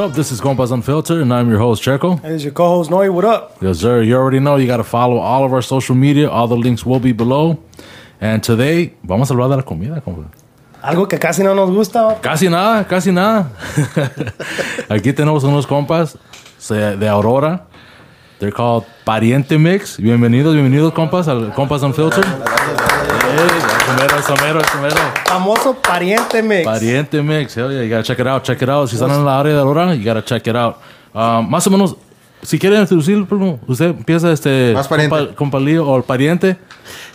[0.00, 0.16] what up?
[0.16, 2.18] This is Compas Unfiltered, and I'm your host, Checo.
[2.22, 3.12] Hey, it's your co-host Noe.
[3.12, 3.58] What up?
[3.60, 4.00] Yes, sir.
[4.00, 6.30] You already know you got to follow all of our social media.
[6.30, 7.58] All the links will be below.
[8.18, 10.24] And today, vamos a hablar de la comida, compa.
[10.82, 12.18] Algo que casi no nos gusta.
[12.22, 13.50] Casi nada, casi nada.
[14.88, 16.16] Aquí tenemos unos compas
[16.58, 17.66] se- de Aurora.
[18.38, 19.98] They're called Pariente Mix.
[19.98, 22.24] Bienvenidos, bienvenidos, compas, al Compas Unfiltered.
[22.24, 24.96] Hey, somero, somero, somero.
[25.26, 26.64] Famoso pariente mix.
[26.64, 27.56] Pariente Mix.
[27.56, 28.88] Hell yeah, you gotta check it out, check it out.
[28.88, 30.76] Si están en la área de Aurora, you gotta check it out.
[31.12, 31.96] Um, más o menos,
[32.42, 34.72] si quieren introducir, primo, usted empieza este...
[34.74, 35.14] Más pariente.
[35.16, 36.56] compa- compalío o el pariente.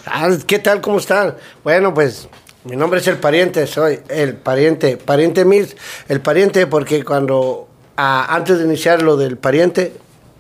[0.06, 0.82] Ah, ¿Qué tal?
[0.82, 1.36] ¿Cómo están?
[1.64, 2.28] Bueno, pues
[2.66, 5.76] mi nombre es el pariente, soy el pariente, pariente Mix,
[6.10, 9.94] el pariente porque cuando, ah, antes de iniciar lo del pariente,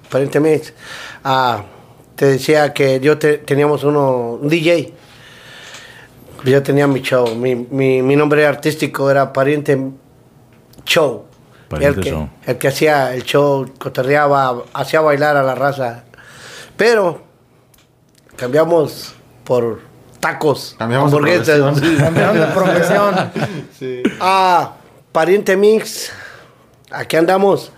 [0.10, 0.74] pariente Mix,
[1.24, 1.64] ah,
[2.16, 4.94] te decía que yo te- teníamos uno, un DJ,
[6.52, 9.80] yo tenía mi show, mi, mi, mi nombre artístico era pariente
[10.86, 11.26] show.
[11.70, 12.30] Pariente el que, Show.
[12.46, 16.04] El que hacía el show, cotorreaba, hacía bailar a la raza.
[16.78, 17.22] Pero
[18.36, 19.82] cambiamos por
[20.20, 21.60] tacos, Cambiamos de hamburguesas.
[21.60, 21.98] profesión.
[21.98, 23.16] Campeón de profesión.
[24.20, 24.74] Ah,
[25.12, 26.12] Pariente Mix.
[26.92, 27.72] Aquí andamos.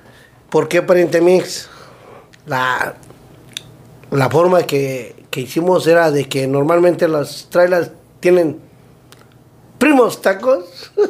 [0.49, 1.69] ¿Por qué Pariente Mix?
[2.45, 2.95] La,
[4.11, 8.59] la forma que, que hicimos era de que normalmente las trailers tienen
[9.77, 10.91] primos tacos.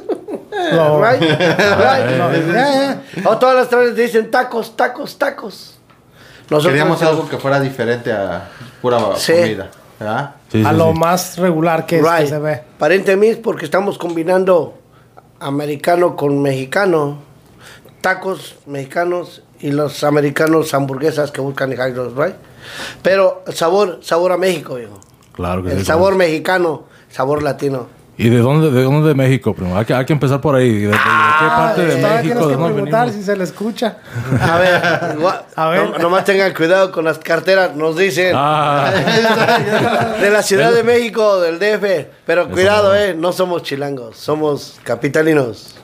[0.74, 1.00] No.
[1.00, 1.22] Right?
[1.22, 2.18] Right?
[2.18, 3.30] No, ya, ya.
[3.30, 5.78] O todas las trailers dicen tacos, tacos, tacos.
[6.50, 8.50] Nosotros Queríamos decimos- algo que fuera diferente a
[8.82, 9.34] pura Sí.
[9.34, 9.70] comida.
[10.00, 10.36] ¿verdad?
[10.52, 10.98] Sí, A lo sí.
[11.00, 12.64] más regular que, es, que se ve.
[12.80, 14.80] Pariente Mix porque estamos combinando
[15.40, 17.20] americano con mexicano,
[18.02, 21.78] tacos mexicanos y los americanos hamburguesas que buscan en
[22.18, 22.36] right?
[23.04, 25.00] Pero el sabor, sabor a México, viejo.
[25.34, 25.86] Claro que El sí.
[25.86, 27.88] sabor mexicano, sabor latino.
[28.20, 29.78] ¿Y de dónde, de dónde de México, primo?
[29.78, 30.72] Hay que, hay que empezar por ahí.
[30.72, 32.08] ¿De, de- de qué parte de México?
[32.22, 33.16] tienes ¿De que dónde preguntar venimos?
[33.16, 33.98] si se le escucha.
[34.42, 34.82] A ver,
[35.20, 35.88] gua- A ver.
[35.92, 38.34] no- nomás tengan cuidado con las carteras, nos dicen.
[38.36, 38.92] Ah,
[40.20, 42.08] De la Ciudad de México, del DF.
[42.26, 45.76] Pero cuidado, eh, no somos chilangos, somos capitalinos.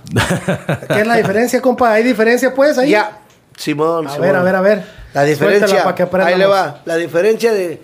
[0.88, 1.94] ¿Qué es la diferencia, compa?
[1.94, 2.90] ¿Hay diferencia, pues, ahí?
[2.90, 3.20] Ya,
[3.58, 4.08] Simón.
[4.08, 4.22] A Simón.
[4.28, 4.84] ver, a ver, a ver.
[5.14, 6.82] La diferencia, que ahí le va.
[6.86, 7.80] La diferencia de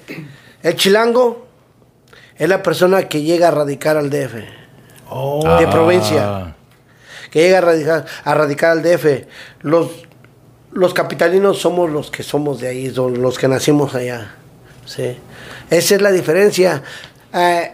[0.64, 1.49] el chilango
[2.40, 4.44] es la persona que llega a radicar al DF,
[5.12, 5.70] Oh, de Ah.
[5.70, 6.56] provincia,
[7.32, 9.28] que llega a radicar, a radicar al DF.
[9.62, 9.90] Los,
[10.72, 14.36] los capitalinos somos los que somos de ahí, son los que nacimos allá.
[14.86, 15.18] ¿sí?
[15.70, 16.82] Esa es la diferencia.
[17.34, 17.72] Eh,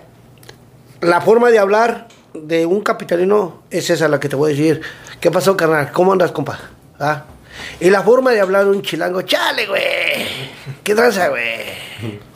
[1.01, 4.81] la forma de hablar de un capitalino es esa la que te voy a decir.
[5.21, 5.91] ¿Qué pasó, carnal?
[5.91, 6.59] ¿Cómo andas, compa?
[6.99, 7.23] ¿Ah?
[7.79, 10.44] Y la forma de hablar de un chilango, chale, güey.
[10.85, 11.43] ¿Qué tranza, güey?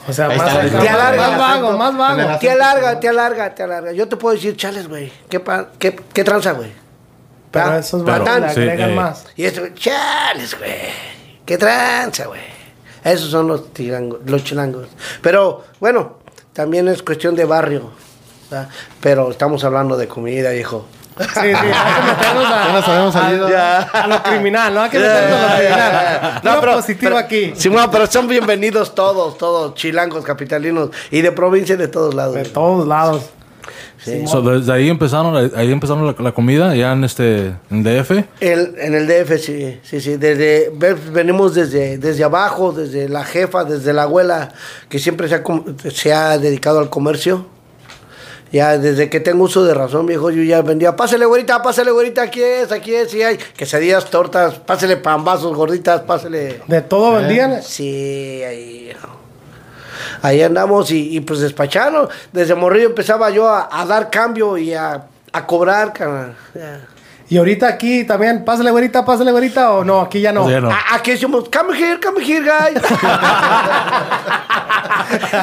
[0.08, 2.38] O sea, Ahí más, está, acá, Te alarga más vago, más vago.
[2.40, 3.92] Te alarga, te alarga, te alarga.
[3.92, 5.12] Yo te puedo decir, chales, güey.
[5.28, 6.72] ¿Qué, pa- qué, qué tranza, güey?
[7.52, 7.78] Pero ¿Ah?
[7.78, 8.94] esos Pero, sí, agregan eh.
[8.96, 9.26] más.
[9.36, 10.72] Y esto, chales, güey.
[11.46, 12.40] ¿Qué tranza, güey?
[13.04, 14.88] Esos son los, tirangos, los chilangos.
[15.22, 16.18] Pero, bueno,
[16.52, 17.92] también es cuestión de barrio.
[18.50, 18.68] ¿verdad?
[19.00, 20.86] Pero estamos hablando de comida, viejo.
[21.18, 23.48] Sí, sí, hay que meternos a, Ya nos habíamos salido.
[23.56, 24.82] a, a lo criminal, ¿no?
[24.82, 26.40] Hay que meternos a lo criminal.
[26.42, 27.52] No, positivo pero- aquí.
[27.56, 32.34] Simón, pero son bienvenidos todos, todos, chilangos, capitalinos y de provincia y de todos lados.
[32.34, 33.22] De todos lados.
[34.02, 34.26] Sí.
[34.26, 38.24] so, desde ahí empezaron, ahí empezaron la, la comida, ya en este en DF.
[38.40, 40.16] El- en el DF, sí, sí, sí.
[40.16, 44.52] Desde, ve- venimos desde, desde abajo, desde la jefa, desde la abuela,
[44.88, 45.42] que siempre se ha,
[45.90, 47.44] se ha dedicado al comercio.
[48.52, 50.96] Ya desde que tengo uso de razón, viejo, yo ya vendía.
[50.96, 53.36] Pásale, güerita, pásale, güerita, aquí es, aquí es, sí hay.
[53.36, 56.62] Quesadillas, tortas, pásale pambazos, gorditas, pásale.
[56.66, 57.62] De todo vendían.
[57.62, 58.92] Sí, ahí.
[60.22, 62.10] Ahí andamos y, y, pues despachando.
[62.32, 66.36] Desde Morrillo empezaba yo a, a dar cambio y a, a cobrar, carnal.
[67.30, 70.44] Y ahorita aquí también, pásale güerita, pásale güerita, o no, aquí ya no.
[70.44, 70.70] O sea, no.
[70.70, 72.82] A- Aquí decimos, come here, come here, guys.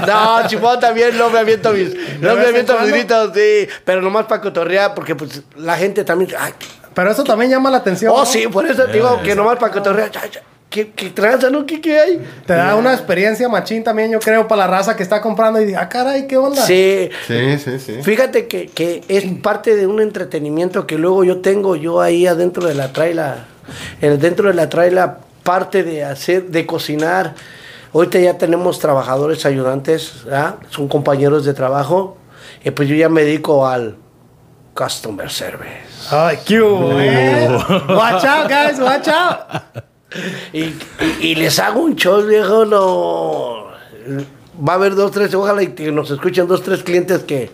[0.08, 3.68] no, chipón también no me aviento mis, no ¿De me aviento mis gritos, sí.
[3.86, 6.54] Pero nomás para cotorrear, porque pues la gente también, ay,
[6.94, 8.12] Pero eso también llama la atención.
[8.14, 8.26] oh ¿no?
[8.26, 11.66] sí, por eso te digo que nomás para cotorrear, ya, ya, ¿qué, qué tranza, no?
[11.66, 12.26] ¿Qué, qué hay?
[12.46, 15.66] Te da una experiencia machín también, yo creo, para la raza que está comprando y
[15.66, 16.66] dice, ah, caray, ¿qué onda?
[16.66, 18.04] Sí, Sí, sí, sí.
[18.04, 22.68] Fíjate que, que es parte de un entretenimiento que luego yo tengo yo ahí adentro
[22.68, 23.46] de la traila.
[24.00, 27.36] Dentro de la traila parte de hacer, de cocinar.
[27.94, 30.56] Ahorita ya tenemos trabajadores ayudantes, ¿ah?
[30.70, 32.18] son compañeros de trabajo.
[32.64, 33.96] Y pues yo ya me dedico al
[34.74, 35.88] customer service.
[36.12, 37.48] Ay, eh.
[37.90, 39.84] Watch out, guys, watch out.
[40.54, 40.76] Y, y-
[41.22, 43.68] y les hago un show, viejo, no.
[44.68, 47.52] Va a haber dos, tres, ojalá y que nos escuchen dos, tres clientes que,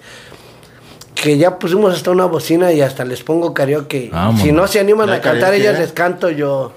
[1.15, 4.09] que ya pusimos hasta una bocina y hasta les pongo karaoke.
[4.11, 4.41] Vámonos.
[4.41, 5.79] Si no se animan Ya a cantar, karaoke, ellas ¿eh?
[5.81, 6.73] les canto yo.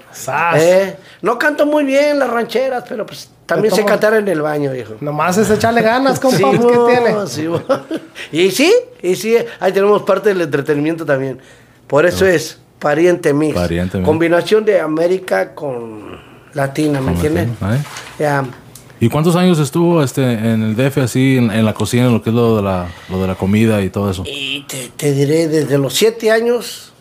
[0.55, 0.95] ¿Eh?
[1.21, 4.95] No canto muy bien las rancheras, pero pues también sé cantar en el baño, viejo.
[4.99, 7.27] Nomás es echarle ganas, compa, Sí, pues, ¿qué mo, tiene?
[7.27, 7.47] sí,
[8.31, 11.39] y sí, y sí, ahí tenemos parte del entretenimiento también.
[11.87, 13.55] Por eso es pariente mix.
[13.55, 14.07] Pariente mix.
[14.07, 16.19] Combinación de América con
[16.53, 17.47] Latina, ¿me entiendes?
[17.47, 17.79] ¿eh?
[18.19, 18.45] Ya.
[18.99, 22.23] ¿Y cuántos años estuvo este en el DF así en, en la cocina, en lo
[22.23, 24.23] que es lo de la, lo de la comida y todo eso?
[24.25, 26.93] Y te, te diré desde los 7 años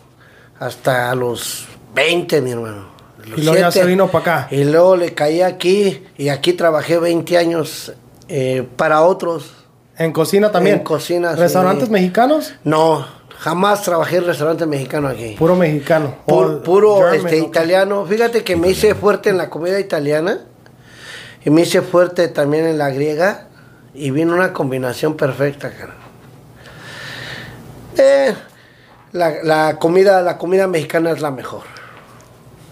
[0.59, 2.89] hasta los 20, mi hermano.
[3.27, 4.49] Los Y luego ya se vino pa' acá.
[4.51, 7.93] Y luego le caí aquí y aquí trabajé 20 años
[8.29, 9.53] eh, para otros.
[9.99, 10.77] En cocina también.
[10.77, 11.41] En cocina, sí.
[11.41, 12.53] ¿Restaurantes mexicanos?
[12.63, 13.07] No,
[13.39, 15.37] jamás trabajé en restaurante mexicano aquí.
[15.39, 16.15] Puro mexicano.
[16.27, 17.47] Puro este, ¿no?
[17.47, 18.07] italiano.
[18.07, 20.41] Fíjate que me hice fuerte en la comida italiana
[21.45, 23.47] y me hice fuerte también en la griega
[23.95, 25.95] y vino una combinación perfecta, cara.
[27.99, 28.35] Eh,
[29.13, 31.63] la, la comida, la comida mexicana es la mejor.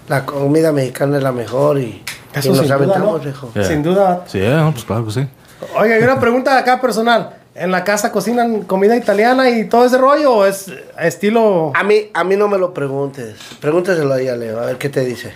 [0.08, 3.19] La comida mexicana es la mejor y, y Eso nos sin duda, aventamos, ¿no?
[3.20, 3.50] viejo.
[3.55, 3.64] Yeah.
[3.64, 4.25] Sin duda.
[4.26, 5.28] Sí, eh, pues claro que sí.
[5.76, 7.37] Oiga, y una pregunta acá personal.
[7.54, 11.70] ¿En la casa cocinan comida italiana y todo ese rollo o es estilo...
[11.74, 13.36] A mí, a mí no me lo preguntes.
[13.60, 15.32] Pregúntaselo ahí a Leo, a ver qué te dice.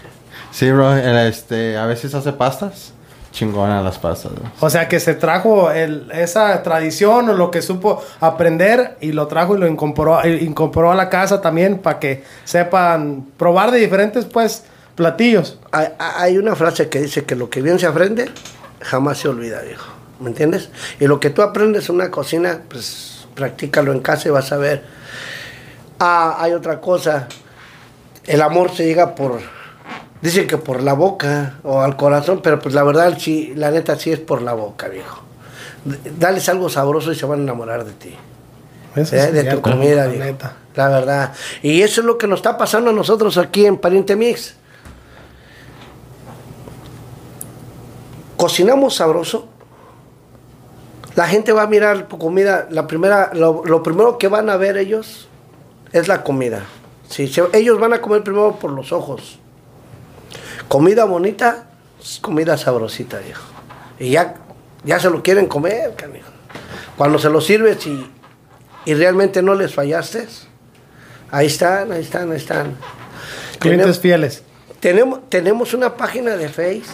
[0.51, 2.93] Sí, bro, este, a veces hace pastas.
[3.31, 4.51] Chingona las pastas, bro.
[4.59, 9.29] O sea, que se trajo el- esa tradición o lo que supo aprender y lo
[9.29, 14.25] trajo y lo incorporó, incorporó a la casa también para que sepan probar de diferentes,
[14.25, 14.65] pues,
[14.97, 15.61] platillos.
[15.71, 18.29] Hay, hay una frase que dice que lo que bien se aprende
[18.81, 19.87] jamás se olvida, viejo.
[20.21, 20.71] ¿Me entiendes?
[20.99, 24.57] Y lo que tú aprendes en una cocina, pues practícalo en casa y vas a
[24.57, 24.85] ver.
[25.99, 27.29] Ah, hay otra cosa.
[28.27, 29.41] El amor se llega por.
[30.21, 33.97] Dicen que por la boca o al corazón, pero pues la verdad, sí, la neta
[33.97, 35.23] sí es por la boca, viejo.
[36.19, 38.17] Dales algo sabroso y se van a enamorar de ti.
[38.97, 39.31] Eso ¿eh?
[39.31, 40.57] de tu comida, la neta.
[40.75, 41.33] La verdad.
[41.63, 44.55] Y eso es lo que nos está pasando a nosotros aquí en Pariente Mix.
[48.37, 49.49] Cocinamos sabroso.
[51.19, 52.69] La gente va a mirar comida.
[52.71, 55.27] La primera, lo, lo primero que van a ver ellos
[55.91, 56.63] es la comida.
[57.09, 59.41] Sí, se- ellos van a comer primero por los ojos.
[60.69, 61.67] Comida bonita,
[62.21, 63.43] comida sabrosita, viejo.
[63.99, 64.35] Y ya,
[64.85, 66.29] ya se lo quieren comer, canijo.
[66.97, 68.09] Cuando se lo sirves y,
[68.85, 70.29] y realmente no les fallaste,
[71.33, 72.77] ahí están, ahí están, ahí están.
[73.59, 74.43] Clientes Tenemos- fieles.
[74.79, 76.85] tenemos, tenemos una página de face,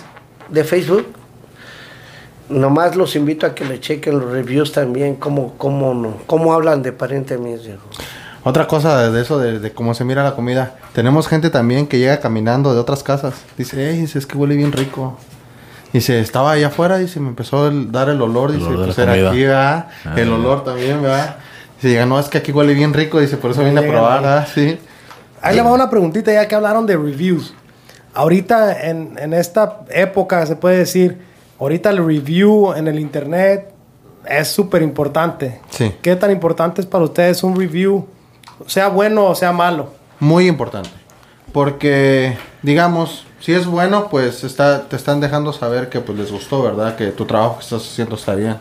[0.49, 1.07] de Facebook.
[2.49, 6.83] Nomás los invito a que le chequen los reviews también, cómo, cómo, no, cómo hablan
[6.83, 7.57] de pariente mío.
[8.43, 10.75] Otra cosa de, eso, de, de cómo se mira la comida.
[10.93, 13.35] Tenemos gente también que llega caminando de otras casas.
[13.57, 15.17] Dice, hey, dice, es que huele bien rico.
[15.95, 18.51] Dice, estaba allá afuera y se me empezó a dar el olor.
[18.51, 19.87] El Dice, olor de pues era aquí, ¿verdad?
[20.05, 20.35] Ah, el ya.
[20.35, 21.37] olor también, ¿verdad?
[21.77, 23.19] Dice, llega, no, es que aquí huele bien rico.
[23.21, 24.21] Dice, por eso vine a probar.
[24.21, 24.49] ¿verdad?
[24.53, 24.79] Sí.
[25.41, 27.55] Ahí le va una preguntita ya que hablaron de reviews.
[28.13, 31.19] Ahorita, en, en esta época, se puede decir,
[31.59, 33.73] ahorita el review en el internet
[34.27, 35.61] es súper importante.
[35.71, 35.93] Sí.
[36.03, 38.07] ¿Qué tan importante es para ustedes un review,
[38.67, 39.89] sea bueno o sea malo?
[40.21, 40.91] Muy importante.
[41.53, 46.63] Porque, digamos, si es bueno, pues está, te están dejando saber que pues les gustó,
[46.63, 46.97] ¿verdad?
[46.97, 48.57] Que tu trabajo que estás haciendo está bien.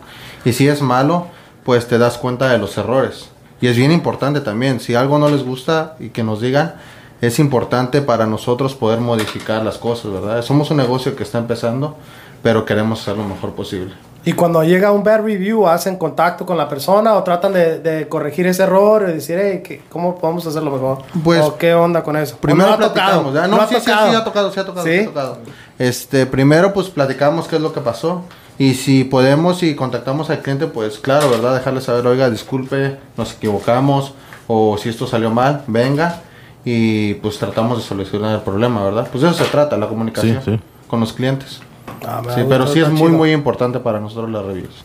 [0.46, 1.28] Y si es malo,
[1.64, 3.30] pues te das cuenta de los errores.
[3.62, 6.76] Y es bien importante también, si algo no les gusta y que nos digan,
[7.22, 10.42] es importante para nosotros poder modificar las cosas, ¿verdad?
[10.42, 11.96] Somos un negocio que está empezando,
[12.44, 13.94] pero queremos hacer lo mejor posible.
[14.26, 18.08] Y cuando llega un bad review, ¿hacen contacto con la persona o tratan de, de
[18.08, 21.00] corregir ese error y decir, hey, ¿qué- ¿cómo podemos hacerlo mejor?
[21.26, 22.36] Pues, ¿O qué onda con eso?
[22.36, 22.94] ¿O Primero no tocado?
[22.94, 23.48] platicamos, ¿ya?
[23.48, 24.18] No, ha sí, sí, sí, tocado?
[24.18, 24.94] ha tocado, sí ha tocado, ¿Sí?
[24.94, 25.38] sí ha tocado.
[25.78, 28.22] Este, primero pues platicamos qué es lo que pasó.
[28.58, 31.56] Y si podemos y contactamos al cliente, pues claro, ¿verdad?
[31.56, 34.14] Dejarle saber, oiga, disculpe, nos equivocamos,
[34.48, 36.22] o si esto salió mal, venga.
[36.64, 39.10] Y pues tratamos de solucionar el problema, ¿verdad?
[39.12, 40.60] Pues eso se trata, la comunicación Sí, sí.
[40.88, 41.60] con los clientes.
[42.06, 43.10] Ah, Sí, pero sí es muy, chido.
[43.10, 44.84] muy importante para nosotros las reviews.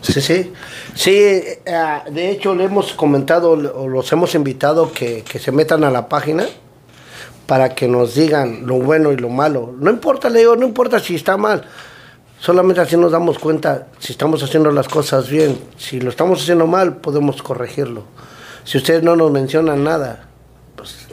[0.00, 0.52] Sí, sí.
[0.94, 5.84] Sí, ah, de hecho le hemos comentado o los hemos invitado que, que se metan
[5.84, 6.44] a la página
[7.46, 9.74] para que nos digan lo bueno y lo malo.
[9.78, 11.64] No importa, le digo, no importa si está mal.
[12.40, 15.58] Solamente así nos damos cuenta si estamos haciendo las cosas bien.
[15.76, 18.04] Si lo estamos haciendo mal, podemos corregirlo.
[18.64, 20.28] Si ustedes no nos mencionan nada,
[20.76, 21.06] pues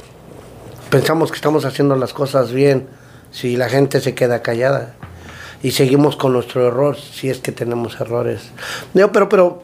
[0.89, 2.87] pensamos que estamos haciendo las cosas bien.
[3.35, 4.93] Si la gente se queda callada
[5.61, 8.49] y seguimos con nuestro error, si es que tenemos errores.
[8.93, 9.63] Leo, pero, pero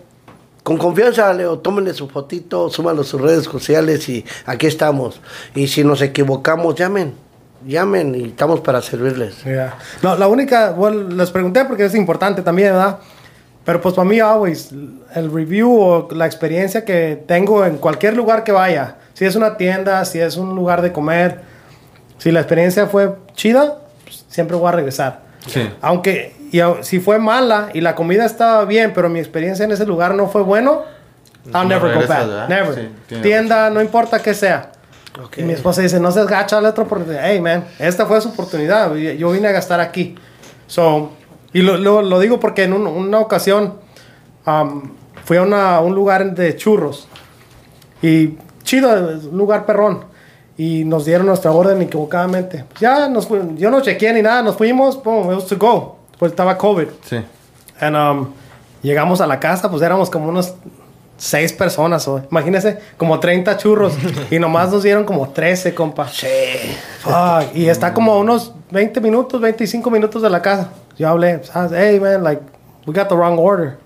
[0.61, 5.21] con confianza, Leo, tómenle su fotito, súbanlo a sus redes sociales y aquí estamos.
[5.55, 7.13] Y si nos equivocamos, llamen,
[7.65, 9.41] llamen y estamos para servirles.
[9.45, 9.77] Ya.
[10.03, 12.99] No, la única, bueno, les pregunté porque es importante también, ¿verdad?
[13.63, 14.71] Pero pues para mí, always,
[15.15, 19.55] el review o la experiencia que tengo en cualquier lugar que vaya, si es una
[19.55, 21.50] tienda, si es un lugar de comer,
[22.21, 25.21] si la experiencia fue chida, pues, siempre voy a regresar.
[25.47, 25.67] Sí.
[25.81, 29.85] Aunque y si fue mala y la comida estaba bien, pero mi experiencia en ese
[29.85, 30.83] lugar no fue bueno,
[31.45, 32.27] I'll No never go regresas, back.
[32.27, 32.47] ¿verdad?
[32.49, 32.91] Never.
[33.09, 34.71] Sí, Tienda, no importa qué sea.
[35.23, 35.39] Ok.
[35.39, 37.21] Y mi esposa dice, no seas gacha, dale otra oportunidad.
[37.25, 38.93] Hey, man, esta fue su oportunidad.
[38.95, 40.15] Yo vine a gastar aquí.
[40.67, 41.11] So,
[41.53, 43.75] y lo, lo- lo digo porque en un- una ocasión
[44.45, 44.91] um,
[45.25, 47.07] fui a una- un lugar de churros.
[48.01, 50.05] Y chido, es un lugar perrón.
[50.63, 52.65] Y nos dieron nuestra orden equivocadamente.
[52.79, 55.95] Ya, nos yo no chequeé ni nada, nos fuimos, boom, it was to go.
[56.19, 56.87] Pues estaba COVID.
[57.03, 57.17] Sí.
[57.79, 58.27] And, um,
[58.83, 60.53] llegamos a la casa, pues éramos como unos
[61.17, 62.07] seis personas.
[62.07, 63.93] o- Imagínense, como 30 churros.
[64.29, 66.07] y nomás nos dieron como 13, compa.
[66.09, 66.27] Sí.
[66.99, 70.69] Fuck, y está como a unos 20 minutos, 25 minutos de la casa.
[70.95, 71.71] Yo hablé, ¿sabes?
[71.75, 72.41] Hey, man, like,
[72.85, 73.77] we got the wrong order.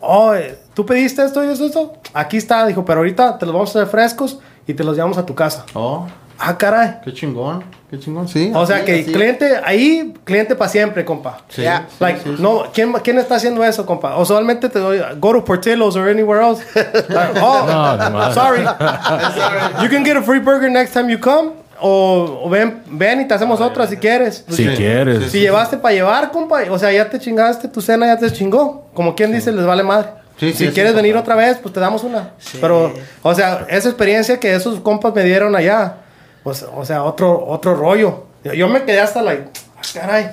[0.00, 0.34] Oh,
[0.74, 1.94] ¿tú pediste esto y esto, esto?
[2.12, 5.18] Aquí está, dijo, pero ahorita te los vamos a hacer frescos y te los llevamos
[5.18, 5.64] a tu casa.
[5.74, 6.06] Oh,
[6.36, 6.96] Ah, caray.
[7.04, 7.62] qué chingón.
[7.88, 8.50] Qué chingón, sí.
[8.54, 9.12] O sea así, que así.
[9.12, 11.38] cliente, ahí, cliente para siempre, compa.
[11.48, 11.68] Sí, sí,
[12.00, 12.42] Like, sí, sí.
[12.42, 14.16] no, ¿quién, ¿quién está haciendo eso, compa?
[14.16, 16.64] O solamente te doy, go to Portillo's or anywhere else.
[17.08, 18.34] Like, oh, No, no más.
[18.34, 18.62] sorry.
[19.82, 21.52] you can get a free burger next time you come.
[21.80, 24.44] O, o ven, ven y te hacemos otra si quieres.
[24.48, 25.30] Si Sí, quieres.
[25.30, 28.86] Si llevaste para llevar, compa, o sea, ya te chingaste, tu cena ya te chingó.
[28.94, 30.08] Como quien dice, les vale madre.
[30.38, 32.32] Sí, si quieres sí, venir otra vez, pues te damos una.
[32.38, 32.58] Sí.
[32.60, 35.96] Pero, o sea, esa experiencia que esos compas me dieron allá,
[36.42, 38.24] pues, o sea, otro, otro rollo.
[38.42, 40.30] Yo, me quedé hasta, like, "Ah, caray,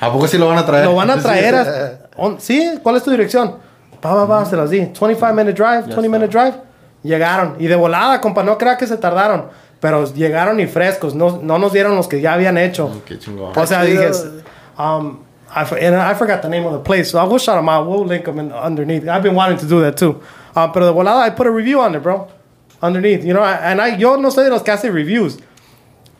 [0.00, 0.84] ¿A poco sí lo van a traer?
[0.84, 1.54] lo van a traer.
[1.64, 1.70] sí.
[1.70, 2.78] a- on- ¿Sí?
[2.82, 3.56] ¿Cuál es tu dirección?
[4.04, 4.78] Va, va, va, se las di.
[4.80, 6.54] 25 minute drive, 20 minute drive.
[7.02, 7.56] Llegaron.
[7.58, 9.46] Y de volada, compa, no crea que se tardaron.
[9.80, 11.14] Pero llegaron y frescos.
[11.14, 13.02] No, no nos dieron los que ya habían hecho.
[13.06, 13.52] Qué chingón.
[13.56, 14.10] O sea, dije,
[14.78, 15.18] um,
[15.54, 17.86] I, and I forgot the name of the place, so I will shout them out.
[17.88, 19.08] We'll link them in, underneath.
[19.08, 20.20] I've been wanting to do that too.
[20.54, 22.28] Uh, pero de volada, I put a review on it, bro.
[22.82, 25.38] Underneath, you know, and I, yo no soy de los que hace reviews,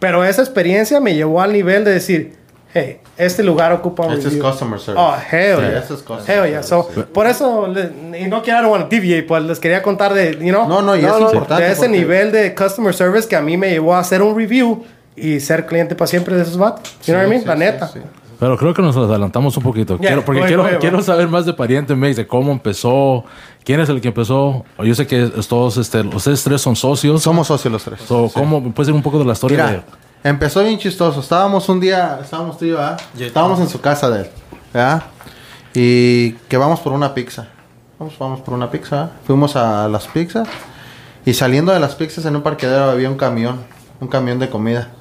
[0.01, 2.37] pero esa experiencia me llevó al nivel de decir,
[2.75, 5.01] hey, este lugar ocupa un Este es customer service.
[5.01, 5.79] Oh, hell Sí, yeah.
[5.79, 6.63] este es customer Hell yeah.
[6.63, 7.03] So, sí.
[7.13, 10.15] por eso, le- y no quiero, I don't want to deviate, pues les quería contar
[10.15, 10.67] de, you know.
[10.69, 13.71] No, no, y es importante De ese nivel de customer service que a mí me
[13.71, 16.97] llevó a hacer un review y ser cliente para siempre de esos vatos.
[17.07, 17.43] You know what I mean?
[17.43, 17.91] Sí, La sí, neta.
[18.39, 18.41] Sí.
[18.41, 19.99] Pero creo que nos adelantamos un poquito.
[19.99, 23.25] Quiero- porque quiero, quiero saber más de Pariente Mix, de cómo empezó,
[23.65, 24.65] quién es el que empezó.
[24.83, 27.23] Yo sé que todos, este, ustedes tres son socios.
[27.23, 28.01] Somos socios los tres.
[28.07, 29.85] So, ¿Cómo puede ser un poco de la historia Mira,
[30.25, 31.21] empezó bien chistoso.
[31.21, 33.01] Estábamos un día, estábamos tú y yo, ¿verdad?
[33.19, 34.27] Estábamos en su casa de él,
[34.73, 35.03] ¿verdad?
[35.75, 37.49] Y que vamos por una pizza.
[37.99, 38.97] Vamos, vamos por una pizza.
[38.97, 39.13] ¿verdad?
[39.27, 40.49] Fuimos a las pizzas.
[41.27, 43.61] Y saliendo de las pizzas en un parqueadero había un camión,
[44.01, 44.93] un camión de comida.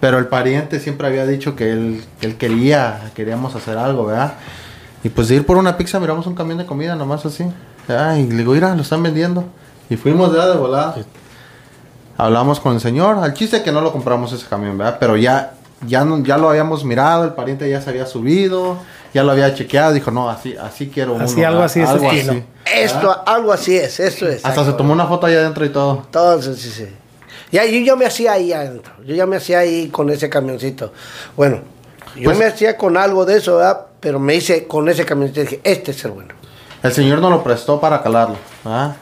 [0.00, 4.34] Pero el pariente siempre había dicho que él, que él quería, queríamos hacer algo, ¿verdad?
[5.02, 7.44] Y pues de ir por una pizza miramos un camión de comida nomás así.
[7.88, 8.16] ¿verdad?
[8.16, 9.44] Y le digo, mira, lo están vendiendo.
[9.88, 10.96] Y fuimos de, de volada.
[12.18, 13.18] Hablamos con el señor.
[13.18, 14.96] Al chiste que no lo compramos ese camión, ¿verdad?
[14.98, 15.52] Pero ya,
[15.86, 18.78] ya, no- ya lo habíamos mirado, el pariente ya se había subido,
[19.12, 19.92] ya lo había chequeado.
[19.92, 21.64] Dijo, no, así, así quiero Así, uno, algo ¿verdad?
[21.66, 22.32] así, Algo estilo.
[22.32, 22.44] así.
[22.74, 24.44] Esto, algo así es, esto es.
[24.44, 26.02] Hasta se tomó una foto allá adentro y todo.
[26.06, 26.88] Entonces, sí, sí.
[27.56, 28.92] Ya, yo ya me hacía ahí adentro.
[29.06, 30.92] Yo ya me hacía ahí con ese camioncito.
[31.36, 31.60] Bueno,
[32.14, 33.86] yo Pues- me hacía con algo de eso, ¿verdad?
[34.00, 36.34] Pero me hice con ese camioncito y dije, este es el bueno.
[36.82, 38.96] El señor nos lo prestó para calarlo, ¿verdad?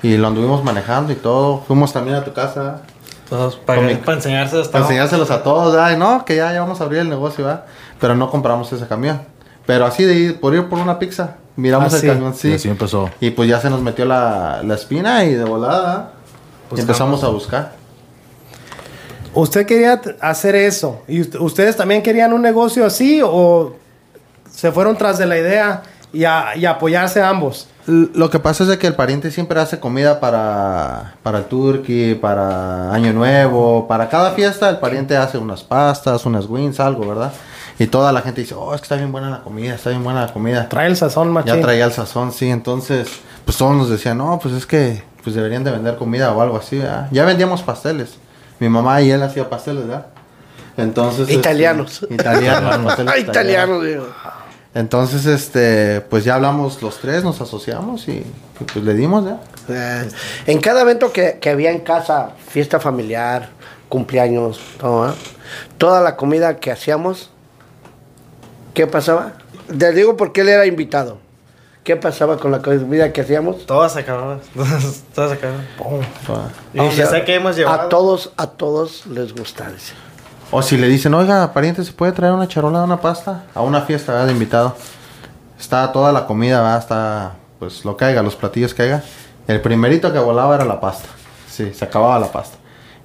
[0.00, 1.64] Y lo anduvimos manejando y todo.
[1.66, 2.82] Fuimos también a tu casa.
[3.28, 5.92] Todos para, Con mi- para enseñárselos Para enseñárselos a todos, ¿verdad?
[5.92, 7.64] Y no, que ya, ya vamos a abrir el negocio, ¿verdad?
[8.00, 9.22] Pero no compramos ese camión.
[9.66, 12.06] Pero así de ir, por ir por una pizza, miramos Ah, el sí.
[12.08, 12.52] camión, Y sí.
[12.54, 13.10] así empezó.
[13.20, 16.12] Y pues ya se nos metió la, la espina y de volada
[16.76, 17.72] Y empezamos a buscar.
[19.34, 21.02] ¿Usted quería hacer eso?
[21.08, 23.74] ¿Y ust- ustedes también querían un negocio así o
[24.50, 27.68] se fueron tras de la idea y, a- y apoyarse a ambos?
[27.86, 32.14] Lo que pasa es de que el pariente siempre hace comida para, para el turkey,
[32.14, 37.32] para Año Nuevo, para cada fiesta el pariente hace unas pastas, unas wings, algo, ¿verdad?
[37.78, 40.04] Y toda la gente dice, oh, es que está bien buena la comida, está bien
[40.04, 40.68] buena la comida.
[40.68, 41.54] Trae el sazón, machín.
[41.56, 43.08] Ya traía el sazón, sí, entonces,
[43.46, 46.56] pues todos nos decían, no, pues es que pues deberían de vender comida o algo
[46.56, 47.08] así, ¿verdad?
[47.10, 48.16] Ya vendíamos pasteles.
[48.58, 50.06] Mi mamá y él hacía pasteles, ¿verdad?
[50.76, 51.22] Entonces...
[51.22, 52.06] este, Italianos.
[52.08, 54.06] italianos, pasteles Ah, italiano, digo.
[54.74, 58.24] entonces, este, pues ya hablamos los tres, nos asociamos y,
[58.72, 59.40] pues le dimos ya.
[59.68, 60.08] Eh,
[60.46, 63.50] en cada evento que, que había en casa, fiesta familiar,
[63.88, 65.14] cumpleaños, todo, ¿eh?
[65.76, 67.30] toda la comida que hacíamos,
[68.74, 69.34] ¿qué pasaba?
[69.78, 71.18] Te digo porque él era invitado.
[71.84, 73.66] ¿Qué pasaba con la comida que hacíamos?
[73.66, 74.40] Todas acababan.
[74.54, 75.66] Todas, todas acababan.
[76.72, 77.82] Y O sea, sea que hemos llevado.
[77.82, 79.94] A todos, a todos les gusta, dice.
[80.52, 83.44] O si le dicen, oiga, pariente, ¿se puede traer una charola una pasta?
[83.54, 84.26] A una fiesta ¿verdad?
[84.26, 84.76] de invitado.
[85.58, 86.78] está toda la comida, ¿verdad?
[86.78, 89.02] Está, pues lo que haya, los platillos que haya.
[89.48, 91.08] El primerito que volaba era la pasta.
[91.50, 92.58] Sí, se acababa la pasta.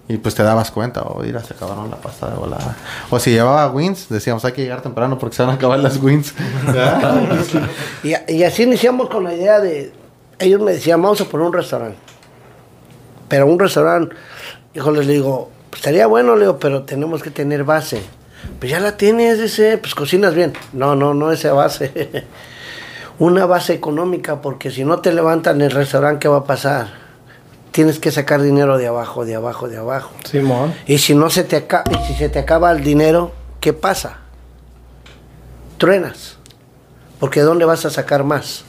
[0.10, 2.78] Y pues te dabas cuenta, oh, mira, se acabaron la pasta de volada.
[3.10, 6.02] O si llevaba wins, decíamos, hay que llegar temprano porque se van a acabar las
[6.02, 6.34] wins.
[8.04, 9.92] Y, y así iniciamos con la idea de.
[10.40, 11.98] Ellos me decían, vamos a poner un restaurante.
[13.28, 14.16] Pero un restaurante,
[14.74, 18.02] híjole, le digo, pues, estaría bueno, le digo, pero tenemos que tener base.
[18.60, 20.54] Pues ya la tienes, ese, pues cocinas bien.
[20.74, 22.26] No, no, no esa base.
[23.20, 27.07] Una base económica, porque si no te levantan el restaurante, ¿qué va a pasar?
[27.72, 30.12] Tienes que sacar dinero de abajo, de abajo, de abajo.
[30.30, 30.74] Simón.
[30.88, 34.18] Y si no se te acaba, y si se te acaba el dinero, ¿qué pasa?
[35.78, 36.38] Truenas.
[37.20, 38.64] Porque ¿dónde vas a sacar más?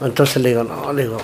[0.00, 1.18] Entonces le digo, no, le digo,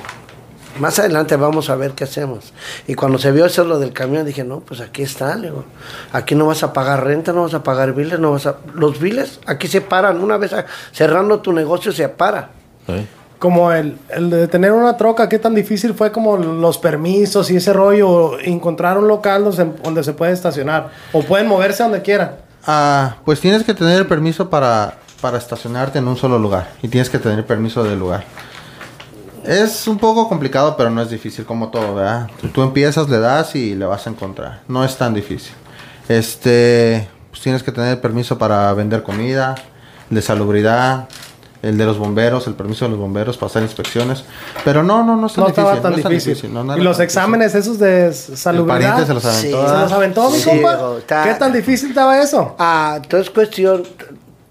[0.78, 2.52] más adelante vamos a ver qué hacemos.
[2.86, 5.64] Y cuando se vio eso lo del camión, dije, no, pues aquí está, le digo,
[6.12, 8.56] aquí no vas a pagar renta, no vas a pagar biles, no vas a...
[8.74, 12.50] Los biles aquí se paran, una vez a- cerrando tu negocio se para.
[12.86, 13.06] Sí.
[13.38, 17.56] Como el, el de tener una troca, qué tan difícil fue como los permisos y
[17.56, 22.36] ese rollo, encontrar un local donde se, puede estacionar o pueden moverse donde quieran.
[22.66, 26.70] Ah, pues tienes que tener el permiso para, para estacionarte en un solo lugar.
[26.82, 28.24] Y tienes que tener permiso del lugar.
[29.44, 32.28] Es un poco complicado, pero no es difícil como todo, ¿verdad?
[32.40, 34.62] Tú, tú empiezas, le das y le vas a encontrar.
[34.66, 35.54] No es tan difícil.
[36.08, 39.54] Este, pues tienes que tener permiso para vender comida,
[40.10, 41.08] de salubridad,
[41.66, 44.24] el de los bomberos, el permiso de los bomberos para hacer inspecciones.
[44.64, 45.64] Pero no, no, no es tan No difícil.
[45.76, 46.54] estaba tan no difícil.
[46.54, 47.04] no, no y los difícil.
[47.04, 48.74] exámenes esos de El salubridad.
[48.78, 49.40] pariente se los aventó.
[49.62, 49.68] Sí.
[49.68, 50.80] ¿Se los aventó, mi Sí, compa?
[50.98, 52.54] está- ¿Qué tan difícil estaba eso?
[52.58, 53.82] Ah, entonces cuestión,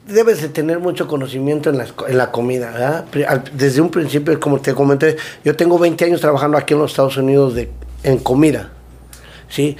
[0.07, 3.05] debes de tener mucho conocimiento en la, esco- en la comida, ¿verdad?
[3.53, 7.17] Desde un principio, como te comenté, yo tengo 20 años trabajando aquí en los Estados
[7.17, 7.71] Unidos de,
[8.03, 8.69] en comida,
[9.49, 9.77] ¿sí?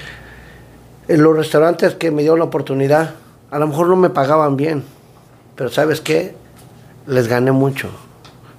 [1.08, 3.12] En los restaurantes que me dieron la oportunidad,
[3.52, 4.84] a lo mejor no me pagaban bien,
[5.56, 6.36] pero ¿sabes qué?
[7.08, 7.90] Les gané mucho,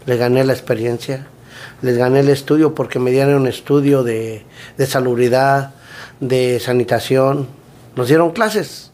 [0.06, 1.26] les gané la experiencia,
[1.82, 4.44] les gané el estudio porque me dieron un estudio de,
[4.76, 5.74] de salubridad,
[6.20, 7.48] de sanitación,
[7.96, 8.92] nos dieron clases.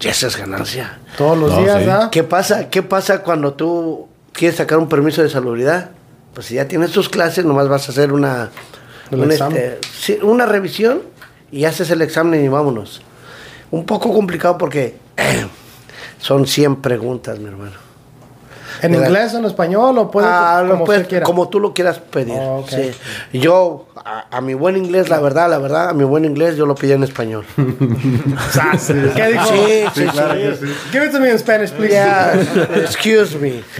[0.00, 0.98] Y eso es ganancia.
[1.16, 1.86] Todos los No, días, sí.
[1.86, 2.10] ¿verdad?
[2.10, 2.68] ¿Qué pasa?
[2.70, 5.90] ¿Qué pasa cuando tú quieres sacar un permiso de salubridad?
[6.34, 8.50] Pues si ya tienes tus clases, nomás vas a hacer una,
[9.10, 11.02] un, este, sí, una revisión
[11.50, 13.02] y haces el examen y vámonos.
[13.70, 14.96] Un poco complicado porque
[16.20, 17.87] son 100 preguntas, mi hermano.
[18.82, 21.24] ¿En de la- inglés o en español o puede Ah, lo como puedes- usted quiera?
[21.24, 22.34] como tú lo quieras pedir.
[22.38, 22.90] Oh, sí.
[23.32, 26.66] Yo, a, a mi buen inglés, la verdad, la verdad, a mi buen inglés yo
[26.66, 27.44] lo pedí en español.
[28.52, 28.86] Sas.
[29.16, 29.44] ¿Qué dijo?
[29.46, 30.06] Sí, sí,
[30.60, 30.66] sí.
[30.92, 31.92] Give it to me in Spanish, please.
[31.94, 32.34] Yeah,
[32.76, 33.62] excuse me.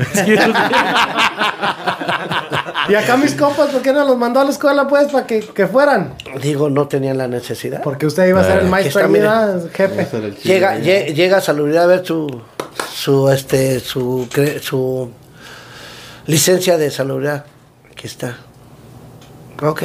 [2.89, 5.41] Y acá mis compas, ¿por qué no los mandó a la escuela, pues, para que,
[5.41, 6.15] que fueran?
[6.43, 7.83] Digo, no tenían la necesidad.
[7.83, 9.07] Porque usted iba a ser el maestro
[9.73, 10.07] jefe.
[10.43, 12.41] Llega, lle- llega a salubridad a ver su,
[12.95, 15.11] su, este, su, cre- su
[16.27, 17.45] licencia de salubridad.
[17.91, 18.37] Aquí está.
[19.63, 19.83] Ok.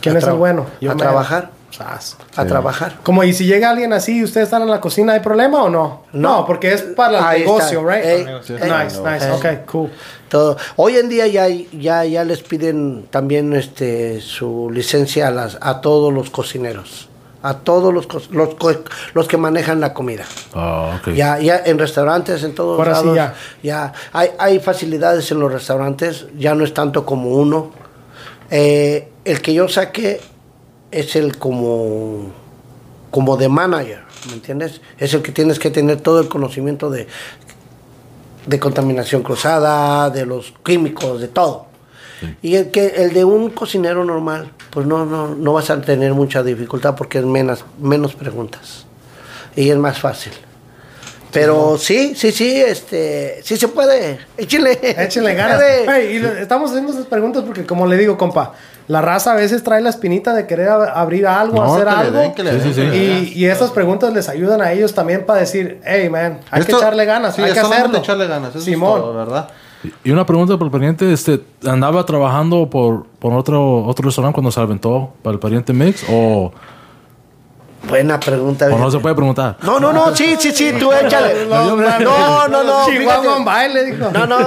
[0.00, 0.66] ¿Quién A es el bueno?
[0.80, 1.50] Yo a trabajar.
[1.70, 2.16] Sas.
[2.36, 2.98] A trabajar.
[3.02, 5.68] Como, y si llega alguien así y ustedes están en la cocina, ¿hay problema o
[5.68, 6.02] no?
[6.12, 6.38] No.
[6.38, 7.94] No, porque es para el Ahí negocio, está.
[7.96, 8.04] right?
[8.04, 9.32] Ey, nice, ey, nice, ey.
[9.32, 9.90] ok, cool.
[10.28, 10.56] Todo.
[10.76, 15.80] Hoy en día ya, ya, ya les piden también este, su licencia a, las, a
[15.80, 17.08] todos los cocineros.
[17.46, 18.72] A todos los, co- los, co-
[19.12, 20.24] los que manejan la comida.
[20.54, 21.12] Oh, ok.
[21.14, 23.34] Ya, ya en restaurantes, en todos Ahora sí, lados, ya.
[23.62, 27.70] ya hay, hay facilidades en los restaurantes, ya no es tanto como uno.
[28.50, 30.22] Eh, el que yo saqué
[30.90, 32.30] es el como,
[33.10, 34.80] como de manager, ¿me entiendes?
[34.98, 37.08] Es el que tienes que tener todo el conocimiento de,
[38.46, 41.66] de contaminación cruzada, de los químicos, de todo.
[42.42, 46.14] Y el que el de un cocinero normal, pues no, no, no vas a tener
[46.14, 48.86] mucha dificultad porque es menos, menos preguntas.
[49.56, 50.32] Y es más fácil.
[51.32, 54.20] Pero sí, sí, sí, este, sí se puede.
[54.36, 54.78] Échenle.
[54.98, 55.60] Échenle ganas.
[55.88, 58.52] Hey, y estamos haciendo esas preguntas porque, como le digo, compa,
[58.86, 61.90] la raza a veces trae la espinita de querer ab- abrir algo, No, hacer que
[61.90, 62.18] le algo.
[62.52, 62.80] den, Sí, sí, sí.
[62.82, 66.76] Y, y esas preguntas les ayudan a ellos también para decir, hey, man, hay Esto-
[66.78, 67.98] que echarle ganas, sí, hay que hacerlo.
[67.98, 68.98] echarle ganas, eso Simón.
[68.98, 69.48] es todo, ¿verdad?
[70.04, 74.50] Y una pregunta por el pariente, este, ¿andaba trabajando por, por otro, otro restaurante cuando
[74.50, 76.04] se aventó para el pariente Mix?
[76.10, 76.52] ¿O,
[77.86, 78.66] Buena pregunta.
[78.72, 79.58] o no se puede preguntar?
[79.62, 81.44] No, no, no, sí, sí, sí, tú échale.
[81.46, 82.86] No, no, no, no.
[82.86, 84.10] Chihuahua en baile, dijo.
[84.10, 84.38] No, no.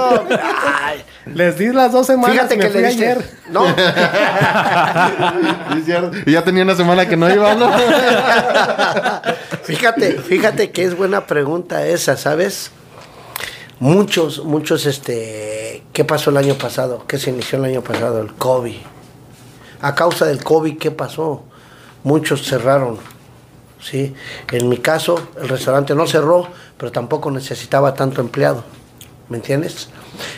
[0.84, 3.04] Ay, Les di las dos semanas fíjate me que fui le diste.
[3.04, 3.30] ayer.
[3.50, 3.62] No.
[5.72, 6.16] Sí, es cierto.
[6.26, 7.70] Y ya tenía una semana que no iba, ¿no?
[9.62, 12.70] Fíjate, fíjate que es buena pregunta esa, ¿sabes?
[13.80, 17.04] Muchos, muchos, este, ¿qué pasó el año pasado?
[17.06, 18.20] ¿Qué se inició el año pasado?
[18.20, 18.74] El COVID.
[19.82, 21.44] A causa del COVID, ¿qué pasó?
[22.02, 22.98] Muchos cerraron,
[23.80, 24.14] ¿sí?
[24.50, 28.64] En mi caso, el restaurante no cerró, pero tampoco necesitaba tanto empleado,
[29.28, 29.88] ¿me entiendes?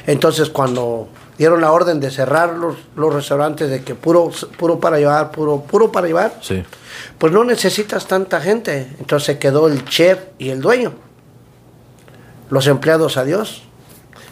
[0.06, 4.98] Entonces cuando dieron la orden de cerrar los, los restaurantes de que puro, puro para
[4.98, 6.62] llevar, puro, puro para llevar, Sí.
[7.16, 8.94] pues no necesitas tanta gente.
[8.98, 10.92] Entonces quedó el chef y el dueño.
[12.50, 13.62] Los empleados, adiós.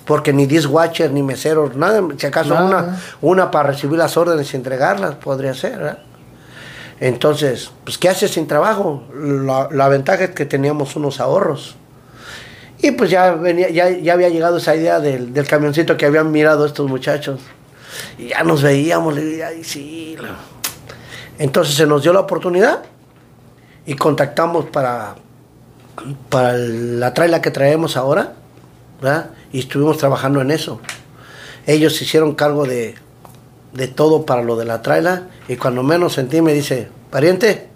[0.05, 2.03] Porque ni dishwatcher, ni meseros, nada.
[2.17, 2.67] Si acaso Nada.
[2.67, 5.79] una, una para recibir las órdenes y entregarlas, podría ser.
[5.79, 5.99] ¿verdad?
[7.01, 9.05] Entonces, pues, ¿qué haces sin trabajo?
[9.15, 11.77] La, la ventaja es que teníamos unos ahorros.
[12.81, 16.31] Y pues ya, venía, ya, ya había llegado esa idea del, del camioncito que habían
[16.31, 17.41] mirado estos muchachos.
[18.19, 20.17] Y ya nos veíamos, ay, sí.
[21.39, 22.83] Entonces se nos dio la oportunidad
[23.85, 25.17] y contactamos para,
[26.29, 28.35] para la traila que traemos ahora,
[29.01, 29.31] ¿verdad?
[29.53, 30.81] Y estuvimos trabajando en eso.
[31.67, 32.95] Ellos se hicieron cargo de,
[33.73, 37.68] de todo para lo de la traila y cuando menos sentí me dice, pariente,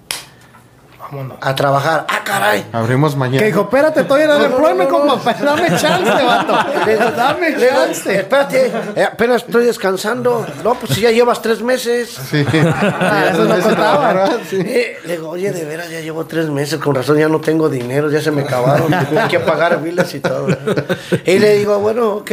[1.13, 1.37] Vámonos.
[1.43, 2.07] a trabajar.
[2.09, 2.65] ¡Ah, caray!
[2.73, 3.39] Abrimos mañana.
[3.41, 5.35] Que dijo, espérate, estoy en No, no, unemployment, no, no, compa.
[5.35, 6.53] Dame chance, vato.
[7.17, 8.17] Dame Le digo, chance.
[8.17, 10.47] Espérate, eh, apenas estoy descansando.
[10.65, 12.19] No, pues si ya llevas tres meses.
[12.31, 12.45] Sí.
[12.55, 14.31] Ah, eso no contaba.
[14.49, 14.57] Sí.
[14.61, 17.69] Eh, le digo, oye, de veras, ya llevo tres meses, con razón ya no tengo
[17.69, 20.49] dinero, ya se me acabaron, hay que pagar biles y todo.
[21.27, 22.33] Y le digo, bueno, ok.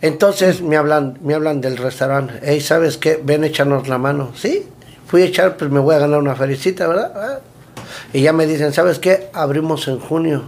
[0.00, 2.40] Entonces me hablan, me hablan del restaurante.
[2.42, 3.20] Hey, ¿sabes qué?
[3.22, 4.32] Ven, échanos la mano.
[4.34, 4.66] Sí,
[5.06, 7.40] fui a echar, pues me voy a ganar una felicita, ¿verdad?
[8.12, 9.28] Y ya me dicen, ¿sabes qué?
[9.32, 10.44] Abrimos en junio.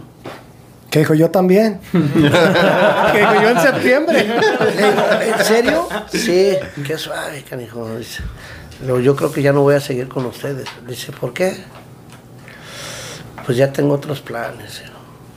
[0.89, 1.79] Que dijo, yo también.
[1.91, 4.27] que dijo, yo en septiembre.
[4.27, 5.87] Le digo, ¿en serio?
[6.11, 7.97] Sí, qué suave, canijo.
[7.97, 8.21] Dice.
[8.85, 10.67] Yo creo que ya no voy a seguir con ustedes.
[10.87, 11.55] Dice, ¿por qué?
[13.45, 14.83] Pues ya tengo otros planes.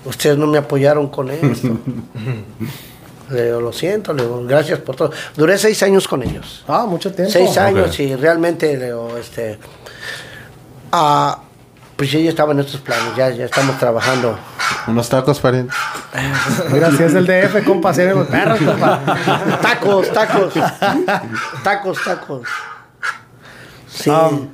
[0.04, 1.68] Ustedes no me apoyaron con esto.
[3.30, 5.10] Le digo, lo siento, le digo, gracias por todo.
[5.36, 6.64] Duré seis años con ellos.
[6.68, 7.32] Ah, mucho tiempo.
[7.32, 9.58] Seis años y realmente, le digo, este...
[10.92, 11.42] ah,
[11.96, 14.38] pues ya estaba en estos planes, ya, ya estamos trabajando.
[14.86, 15.72] Unos tacos, pariente.
[16.70, 19.00] Mira, si es el DF, compa, si eres perro, compa.
[19.62, 20.52] Tacos, tacos.
[21.64, 22.42] tacos, tacos.
[23.88, 24.10] Sí.
[24.10, 24.48] Um,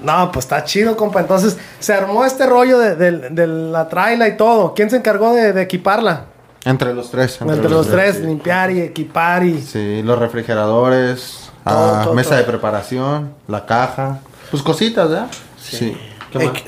[0.00, 1.20] no, pues está chido, compa.
[1.20, 4.72] Entonces, se armó este rollo de, de- de la traila y todo.
[4.74, 6.24] ¿Quién se encargó de, de equiparla?
[6.64, 7.38] Entre los tres.
[7.40, 8.22] Entre, los tres, sí.
[8.22, 9.60] limpiar y equipar y...
[9.62, 12.38] Sí, los refrigeradores, Todo, ah, todo, mesa todo.
[12.38, 14.18] de preparación, la caja.
[14.50, 15.26] Pues cositas, ¿verdad?
[15.60, 15.96] Sí.
[15.96, 16.09] ¿Qué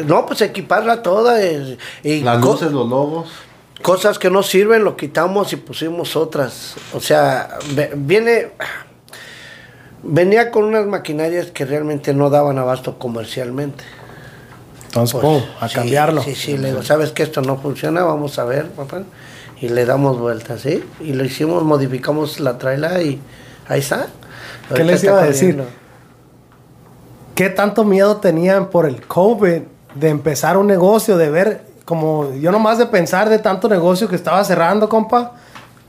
[0.07, 1.39] No, pues equiparla toda.
[2.03, 3.29] Y Las luces, los logos.
[3.83, 6.75] cosas que no sirven, lo quitamos y pusimos otras.
[6.95, 7.59] O sea,
[7.97, 8.51] viene.
[10.05, 13.85] Venía con unas maquinarias que realmente no daban abasto comercialmente.
[14.87, 16.23] Entonces, Pues, pum, a sí, cambiarlo.
[16.23, 18.03] Sí, sí, le digo, ¿sabes que esto no funciona?
[18.03, 19.03] Vamos a ver, papá.
[19.61, 20.83] Y le damos vueltas, ¿sí?
[21.01, 23.21] Y lo hicimos, modificamos la traila y
[23.69, 24.09] ahí está.
[24.75, 25.57] ¿Qué les está iba a decir?
[25.57, 25.82] corriendo.
[27.35, 29.63] ¿Qué tanto miedo tenían por el COVID
[29.95, 34.17] de empezar un negocio, de ver, como yo nomás de pensar de tanto negocio que
[34.17, 35.33] estaba cerrando, compa?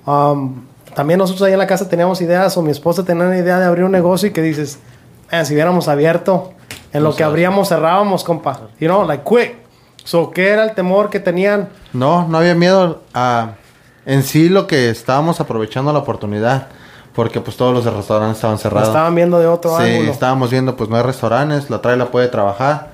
[0.06, 0.64] um,
[0.96, 3.66] también nosotros ahí en la casa teníamos ideas, o mi esposa tenía una idea de
[3.66, 4.78] abrir un negocio y que dices,
[5.32, 6.54] "Man, si hubiéramos abierto,
[6.94, 8.70] en lo que abríamos, cerrábamos, compa.
[8.80, 9.56] You know, like quick.
[10.04, 11.70] So, ¿qué era el temor que tenían?
[11.92, 13.56] No, no había miedo a...
[14.06, 16.68] En sí lo que estábamos aprovechando la oportunidad.
[17.16, 18.88] Porque pues todos los restaurantes estaban Lo cerrados.
[18.90, 20.12] estaban viendo de otro Sí, ángulo.
[20.12, 22.92] estábamos viendo pues no hay restaurantes, la traila puede trabajar.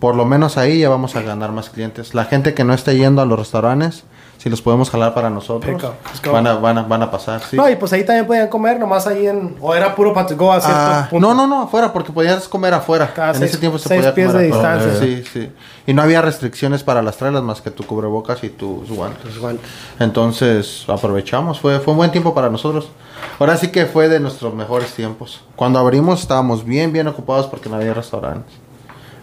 [0.00, 2.14] Por lo menos ahí ya vamos a ganar más clientes.
[2.14, 4.04] La gente que no esté yendo a los restaurantes,
[4.44, 5.82] si los podemos jalar para nosotros,
[6.30, 7.56] van a, van, a, van a pasar, sí.
[7.56, 9.56] No, y pues ahí también podían comer, nomás ahí en...
[9.58, 11.26] O era puro para to go a cierto Ah, punto.
[11.28, 13.10] no, no, no, afuera, porque podías comer afuera.
[13.14, 14.76] Cada en seis- ese tiempo se seis podía pies comer de afuera.
[14.76, 15.06] distancia.
[15.06, 15.50] Sí, sí.
[15.86, 19.24] Y no había restricciones para las trailas más que tu cubrebocas y tus guantes.
[19.24, 19.66] Los guantes.
[19.98, 22.90] Entonces aprovechamos, fue, fue un buen tiempo para nosotros.
[23.40, 25.42] Ahora sí que fue de nuestros mejores tiempos.
[25.56, 28.54] Cuando abrimos estábamos bien, bien ocupados porque no había restaurantes.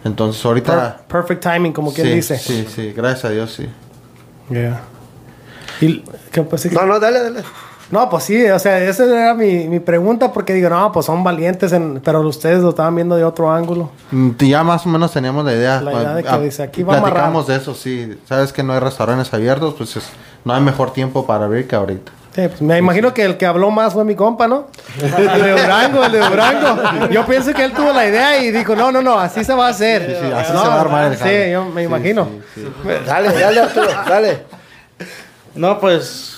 [0.04, 0.96] Entonces ahorita...
[0.96, 2.36] Per- perfect timing, como quien sí, dice.
[2.38, 3.68] Sí, sí, gracias a Dios, sí.
[4.50, 4.80] Yeah.
[5.80, 6.70] Y, ¿qué, pues, sí?
[6.70, 7.42] No, no, dale, dale.
[7.90, 11.22] No, pues sí, o sea, esa era mi, mi pregunta porque digo, no, pues son
[11.22, 13.90] valientes, en- pero ustedes lo estaban viendo de otro ángulo.
[14.10, 15.80] Mm, Ya más o menos teníamos la idea.
[15.82, 18.18] La idea de que Ah, dice, aquí va a Platicamos de eso, sí.
[18.26, 20.08] Sabes que no hay restaurantes abiertos, pues es-
[20.44, 22.12] no hay mejor tiempo para abrir que ahorita.
[22.34, 24.68] Sí, pues me imagino que el que habló más fue mi compa, ¿no?
[25.02, 27.08] El de Durango, el de Durango.
[27.10, 29.66] Yo pienso que él tuvo la idea y dijo, no, no, no, así se va
[29.66, 30.06] a hacer.
[30.06, 32.26] Sí, sí, así No, se va a armar el Sí, yo me Sí, imagino.
[32.54, 32.88] sí, sí.
[33.06, 34.38] Dale, dale, Arturo, dale.
[35.54, 36.36] No, pues.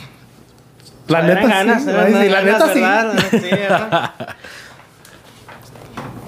[1.09, 1.91] La neta ganas, sí.
[1.91, 2.81] eran Ay, sí, la ganas, neta sí.
[2.81, 3.15] ¿verdad?
[3.31, 4.11] Sí, ¿verdad?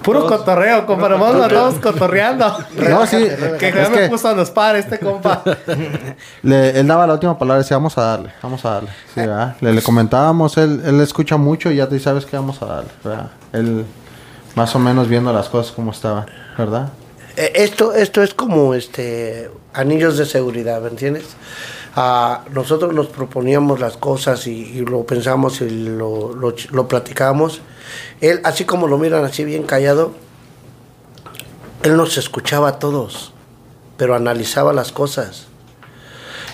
[0.02, 2.56] Puro cotorreo, compa, nomás nos estamos cotorreando.
[2.88, 3.26] No, sí,
[3.58, 5.42] Que es ya me que puso a los par este compa.
[6.42, 8.90] le- él daba la última palabra y decía, vamos a darle, vamos a darle.
[9.14, 9.56] Sí, ¿verdad?
[9.60, 12.90] Le, le comentábamos, él, él escucha mucho y ya te sabes que vamos a darle,
[13.02, 13.30] ¿verdad?
[13.52, 13.84] Él
[14.54, 16.90] más o menos viendo las cosas como estaban, ¿verdad?
[17.36, 21.24] Eh, Esto, esto es como este anillos de seguridad, ¿me entiendes?
[21.96, 27.60] Ah, nosotros nos proponíamos las cosas y, lo pensamos y lo, lo platicábamos.
[28.20, 30.12] Él, así como lo miran así bien callado,
[31.82, 33.32] él nos escuchaba a todos,
[33.96, 35.48] pero analizaba las cosas.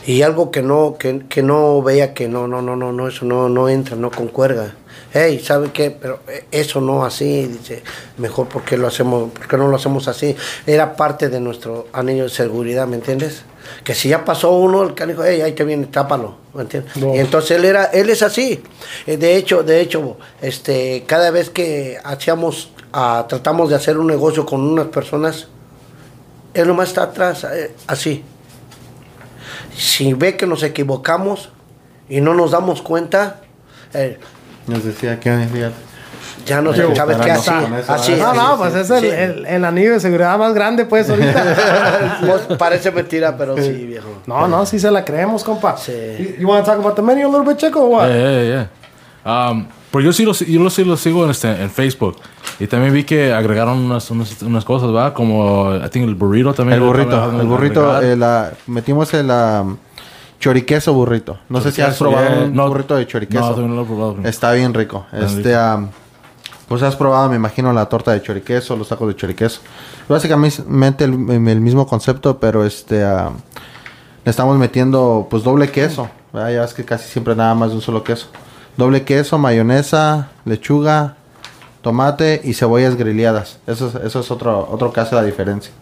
[0.07, 3.25] Y algo que no, que, que no veía que no, no, no, no, no, eso
[3.25, 4.75] no, no entra, no concuerda.
[5.15, 5.91] Hey, ¿sabe qué?
[5.91, 7.83] Pero eh, eso no así, dice,
[8.17, 10.35] mejor porque lo hacemos, porque no lo hacemos así.
[10.67, 13.43] Era parte de nuestro anillo de seguridad, ¿me entiendes?
[13.85, 16.97] Que si ya pasó uno, el canijo, hey, ahí te viene, tápalo, ¿me entiendes?
[16.97, 17.15] No.
[17.15, 18.63] Y entonces él era, él es así.
[19.07, 24.07] Eh, De hecho, de hecho, este, cada vez que hacíamos, ah, tratamos de hacer un
[24.07, 25.49] negocio con unas personas,
[26.55, 28.25] él nomás está atrás, eh, así.
[29.77, 31.51] Si ve que nos equivocamos
[32.09, 33.41] y no nos damos cuenta,
[33.95, 34.19] eh,
[34.67, 35.75] Nos decía que fíjate.
[36.47, 37.51] ya no que sabes qué así.
[37.89, 38.35] así ¿verdad?
[38.35, 39.07] No, no, pues es el, Sí.
[39.09, 42.19] el, el anillo de seguridad más grande, pues, ahorita.
[42.27, 44.09] Pues, parece mentira, pero sí, viejo.
[44.27, 45.77] no, no, sí se la creemos, compa.
[45.77, 45.93] Sí.
[46.19, 48.09] You, you want to talk about the menu a little bit, Checo, or what?
[48.09, 48.69] Yeah, yeah,
[49.25, 49.51] yeah.
[49.51, 52.17] Um, pero yo sí lo, yo lo, sí lo sigo en, este, en Facebook.
[52.59, 55.13] Y también vi que agregaron unas, unas, unas cosas, ¿va?
[55.15, 56.81] Como, I think el burrito también.
[56.81, 59.77] El burrito, el burrito, eh, la- metimos el um,
[60.43, 61.39] choriqueso burrito.
[61.49, 62.45] No sé si has probado yeah.
[62.45, 63.57] un No, burrito de choriqueso.
[63.57, 64.17] no, lo he probado.
[64.25, 65.07] Está bien rico.
[65.13, 65.89] Bien este, um,
[66.69, 69.61] pues has probado, me imagino, la torta de choriqueso, los tacos de choriqueso.
[70.09, 73.35] Básicamente el, el mismo concepto, pero este, um,
[74.25, 76.11] le estamos metiendo pues doble queso.
[76.33, 76.51] ¿verdad?
[76.51, 78.27] Ya ves que casi siempre nada más de un solo queso.
[78.77, 81.15] Doble queso, mayonesa, lechuga,
[81.83, 83.59] tomate y cebollas grilladas.
[83.69, 85.73] Eso es, eso es otro, otro que hace la diferencia.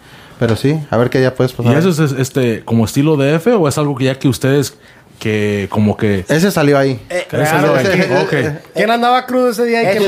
[0.40, 1.74] Pero sí, a ver qué ya puedes pasar.
[1.74, 4.74] ¿Y eso es este como estilo de F o es algo que ya que ustedes
[5.18, 6.98] que como que Ese salió ahí.
[7.10, 8.00] Eh, Ese salió Claro, aquí?
[8.00, 8.34] que- Ok.
[8.74, 9.98] ¿Quién andaba crudo ese día y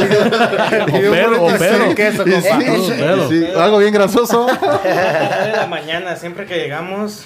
[3.28, 4.46] sí, algo bien grasoso.
[4.82, 7.24] de la mañana, siempre que llegamos,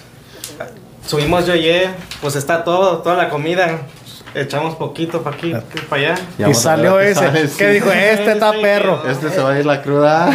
[1.07, 1.55] subimos yo
[2.21, 3.83] pues está todo, toda la comida.
[4.35, 5.55] Echamos poquito para aquí,
[5.89, 6.49] para allá.
[6.51, 7.65] Y salió ese, sale, que sí.
[7.67, 9.09] dijo, este está perro.
[9.09, 10.31] Este se va a ir la cruda.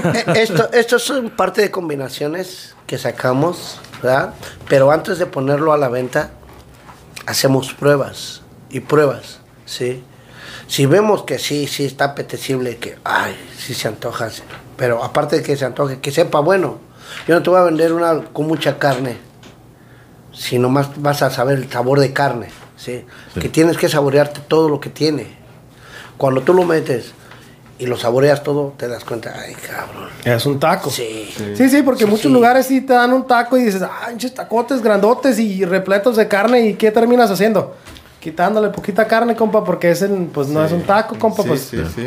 [0.14, 4.34] Eh, Esto, esto son parte de combinaciones que sacamos, ¿verdad?
[4.68, 6.30] Pero antes de ponerlo a la venta,
[7.26, 10.02] hacemos pruebas y pruebas, ¿sí?
[10.66, 14.28] Si vemos que sí, sí está apetecible, que, ay, sí se antoja,
[14.76, 16.78] pero aparte de que se antoje, que sepa bueno.
[17.26, 19.16] Yo no te voy a vender una con mucha carne,
[20.32, 22.48] si nomás vas a saber el sabor de carne,
[22.80, 23.04] ¿sí?
[23.34, 23.40] Sí.
[23.40, 25.26] Que tienes que saborearte todo lo que tiene.
[26.16, 27.12] Cuando tú lo metes
[27.78, 30.08] y lo saboreas todo, te das cuenta, ay, cabrón.
[30.24, 30.90] Es un taco.
[30.90, 31.32] Sí.
[31.56, 34.34] Sí, sí, porque Sí, muchos lugares sí te dan un taco y dices, ay, pinches
[34.34, 36.66] tacotes grandotes y repletos de carne.
[36.66, 37.74] ¿Y qué terminas haciendo?
[38.20, 41.42] Quitándole poquita carne, compa, porque ese pues no es un taco, compa.
[41.42, 42.06] Sí, pues, sí, sí.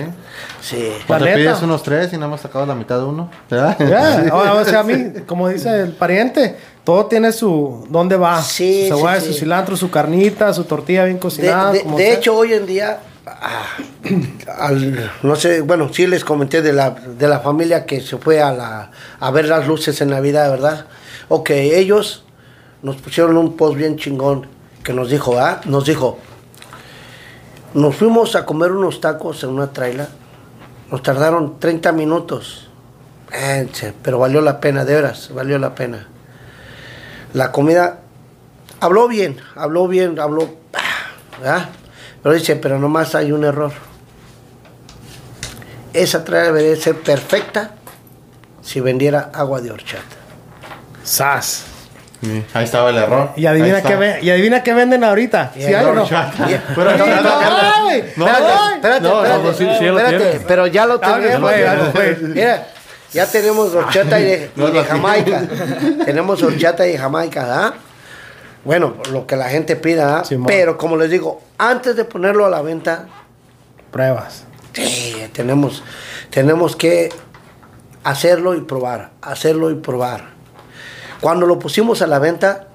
[0.61, 0.89] Sí.
[1.07, 1.37] Cuando neta.
[1.37, 3.31] pides unos tres y nada más sacado la mitad de uno.
[3.49, 3.75] ¿verdad?
[3.79, 4.29] Ya, Sí.
[4.31, 4.95] ahora, o sea, a mí,
[5.25, 7.87] como dice el pariente, todo tiene su...
[7.89, 8.39] ¿Dónde va?
[8.43, 9.39] Sí, su cebolla, sí, su sí.
[9.39, 11.71] cilantro, su carnita, su tortilla bien cocinada.
[11.71, 12.13] de- como de sea.
[12.13, 13.65] hecho, hoy en día, ah,
[14.59, 18.39] al- no sé, bueno, sí les comenté de la, de la familia que se fue
[18.39, 20.85] a, la, a ver las luces en Navidad, ¿verdad?
[21.29, 22.23] Ok, ellos
[22.83, 24.45] nos pusieron un post bien chingón
[24.83, 25.61] que nos dijo, ¿ah?
[25.65, 26.19] Nos dijo,
[27.73, 30.09] nos fuimos a comer unos tacos en una traila,
[30.91, 32.69] nos tardaron 30 minutos,
[34.03, 36.07] pero valió la pena, de veras, valió la pena.
[37.33, 38.01] La comida
[38.79, 40.49] habló bien, habló bien, habló,
[41.39, 41.69] ¿verdad?
[42.21, 43.71] Pero dice, pero nomás hay un error.
[45.93, 47.75] Esa traila debería ser perfecta
[48.61, 50.15] si vendiera agua de horchata.
[51.03, 51.72] ¡Sas!
[52.53, 53.31] Ahí estaba el error.
[53.35, 55.51] Y adivina, qué, ve- y adivina qué venden ahorita.
[55.55, 56.05] ¿Sí hay o no?
[56.07, 56.91] Pero
[58.17, 61.51] no, no, espérate, pero ya lo tenemos.
[62.21, 62.67] Mira,
[63.11, 65.41] ya tenemos horchata y de, y de Jamaica.
[66.05, 67.73] tenemos horchata y de Jamaica, ¿ah?
[68.65, 70.23] Bueno, lo que la gente pida, ¿ah?
[70.47, 73.07] Pero como les digo, antes de ponerlo a la venta,
[73.91, 74.45] Pruebas.
[74.73, 75.83] Sí, tenemos,
[76.31, 77.09] tenemos que
[78.03, 80.32] hacerlo y probar, hacerlo y probar.
[81.23, 82.67] Cuando lo pusimos a la venta,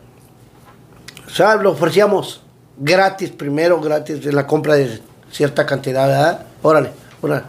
[1.26, 2.40] o sea, lo ofrecíamos
[2.78, 6.46] gratis, primero gratis en la compra de cierta cantidad, ¿verdad?
[6.62, 7.42] Órale, órale.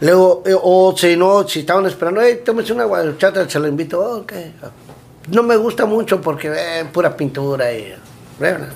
[0.00, 4.00] Luego, eh, o si no, si estaban esperando, hey, tómese una guachata, se lo invito,
[4.00, 4.32] "Oh, ok.
[5.28, 7.94] No me gusta mucho porque eh, pura pintura y...
[8.40, 8.70] ¿verdad?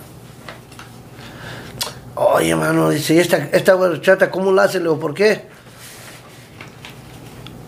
[2.14, 4.78] Oye, mano, dice, ¿y esta, esta horchata cómo la hace?
[4.78, 5.48] Le digo, ¿por qué?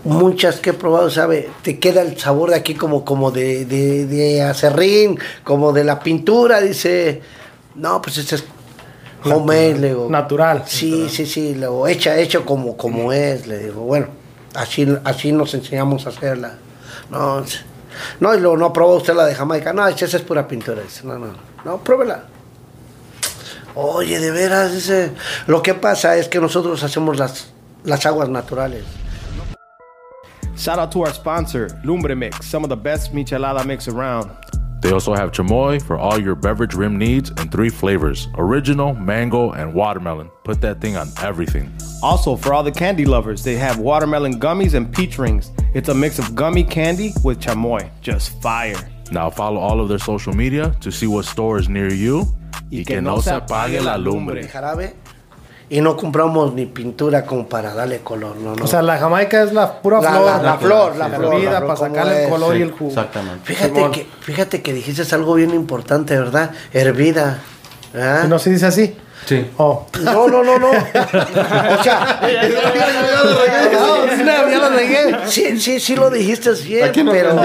[0.05, 1.51] Muchas que he probado, ¿sabe?
[1.63, 6.01] Te queda el sabor de aquí como, como de, de, de acerrín, como de la
[6.01, 7.21] pintura, dice.
[7.75, 8.45] No, pues este es
[9.25, 10.09] homemade, le digo.
[10.09, 10.65] Natural.
[10.67, 14.09] Sí, sí, sí, le digo, hecha, hecho como, como es, le digo, bueno,
[14.55, 16.55] así, así nos enseñamos a hacerla.
[17.11, 17.45] No,
[18.21, 19.73] No, y luego no probó usted la de Jamaica.
[19.73, 20.83] No, esa es pura pintura.
[20.83, 21.35] Dice, no, no,
[21.65, 22.25] no, pruébela.
[23.75, 25.13] Oye, de veras, dice.
[25.47, 27.49] Lo que pasa es que nosotros hacemos las,
[27.85, 28.85] las aguas naturales.
[30.61, 34.31] Shout out to our sponsor, Lumbre Mix, some of the best michelada mix around.
[34.83, 39.53] They also have chamoy for all your beverage rim needs in three flavors original, mango,
[39.53, 40.31] and watermelon.
[40.45, 41.73] Put that thing on everything.
[42.03, 45.51] Also, for all the candy lovers, they have watermelon gummies and peach rings.
[45.73, 47.91] It's a mix of gummy candy with chamoy.
[48.03, 48.87] Just fire.
[49.11, 52.27] Now follow all of their social media to see what store is near you.
[52.71, 54.43] Y que no se apague la De lumbre.
[55.73, 58.65] Y no compramos ni pintura como para darle color, no, no.
[58.65, 60.27] O sea, la jamaica es la pura La- flor.
[60.27, 62.63] la- la flor, la La flor, bebida la flor, para ¿cómo sacarle el color y
[62.63, 62.91] el jugo.
[62.91, 63.41] Exactamente.
[63.45, 63.93] Fíjate Simón.
[63.93, 66.51] que, fíjate que dijiste algo bien importante, ¿verdad?
[66.73, 67.39] Hervida.
[67.95, 68.25] ¿Ah?
[68.29, 68.97] No se dice así.
[69.27, 69.49] Sí.
[69.59, 69.87] Oh.
[70.03, 70.71] No, no, no, no.
[70.71, 72.43] O sea, ya
[74.59, 75.17] lo regué.
[75.27, 77.37] sí, sí, sí lo dijiste bien, pero,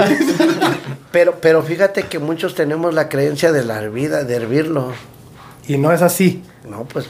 [1.12, 4.92] pero, pero fíjate que muchos tenemos la creencia de la hervida, de hervirlo.
[5.68, 6.42] Y no es así.
[6.68, 7.06] No, pues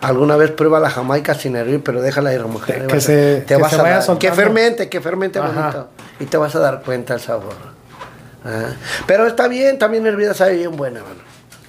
[0.00, 2.86] alguna vez prueba la jamaica sin hervir, pero déjala ir a mojar.
[2.86, 5.48] Que- a- se- te que vas se a vaya dar- que fermente, que fermente Ajá.
[5.50, 5.88] bonito.
[6.20, 7.54] Y te vas a dar cuenta el sabor.
[8.44, 8.70] Ah,
[9.06, 11.20] Pero está bien, también hervida sabe bien buena, mano.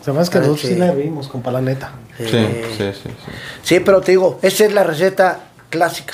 [0.04, 0.68] Se me hace que Ah, nosotros sí.
[0.70, 1.92] sí la hervimos, compa, la neta.
[2.18, 3.10] Sí, sí, sí, sí.
[3.64, 6.14] Sí, pero te digo, esa es la receta clásica.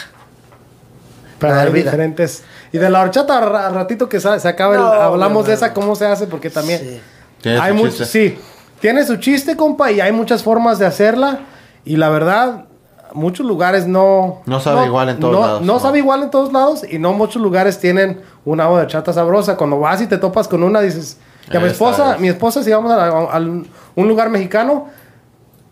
[1.39, 2.43] Pero La hay diferentes.
[2.71, 5.73] Y de la horchata, al ratito que se acabe, el- No, hablamos mi de esa,
[5.73, 7.01] cómo se hace, porque también Sí.
[7.41, 8.37] Tiene hay mucho, sí,
[8.79, 11.39] tiene su chiste, compa, y hay muchas formas de hacerla.
[11.85, 12.65] Y la verdad,
[13.13, 14.41] muchos lugares no...
[14.45, 15.79] No sabe igual en todos no- lados, No, no.
[15.79, 19.57] sabe igual en todos lados, y no muchos lugares tienen una agua de horchata sabrosa.
[19.57, 21.17] Cuando vas y te topas con una, dices...
[21.51, 22.21] Y a mi esposa, es.
[22.21, 23.67] mi esposa, si vamos a, a- a un
[24.07, 24.87] lugar mexicano,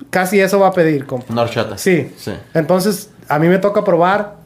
[0.09, 1.31] casi eso va a pedir, compa.
[1.31, 1.77] Una horchata.
[1.77, 2.11] Sí.
[2.17, 2.33] Sí.
[2.53, 4.38] Entonces, a mí me toca probar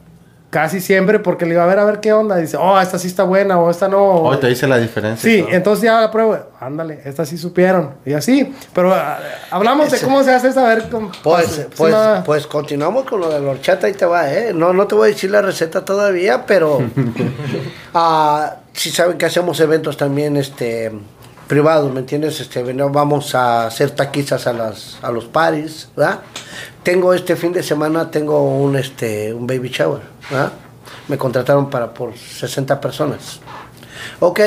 [0.54, 2.36] casi siempre porque le digo, a ver, a ver qué onda.
[2.36, 4.00] Dice, oh, esta sí está buena o esta no.
[4.04, 5.28] Hoy te dice la diferencia.
[5.28, 6.38] y Sí, entonces ya la pruebo.
[6.60, 7.94] Ándale, esta sí supieron.
[8.06, 8.54] Y así.
[8.72, 9.18] Pero ah,
[9.50, 10.88] hablamos de cómo se hace esa, a ver.
[10.88, 14.32] cómo- Pues, es pues, una- pues continuamos con lo de la horchata, ahí te va,
[14.32, 14.52] ¿eh?
[14.54, 16.78] No, no te voy a decir la receta todavía, pero
[17.94, 20.92] ah, si saben que hacemos eventos también este
[21.48, 22.40] privados, ¿me entiendes?
[22.40, 26.20] Este, vamos a hacer taquizas a las a los paris, ¿verdad?
[26.82, 30.52] Tengo este fin de semana tengo un este un baby shower, ¿verdad?
[31.08, 33.40] Me contrataron para por 60 personas.
[34.20, 34.40] Ok,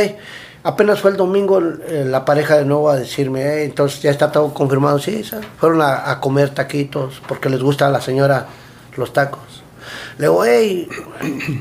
[0.63, 4.53] apenas fue el domingo la pareja de nuevo a decirme, "Eh, entonces ya está todo
[4.53, 4.97] confirmado.
[4.99, 8.47] Sí, sa- fueron a comer taquitos porque les gusta a la señora
[8.95, 9.56] los tacos.
[10.17, 10.87] Le digo, hey,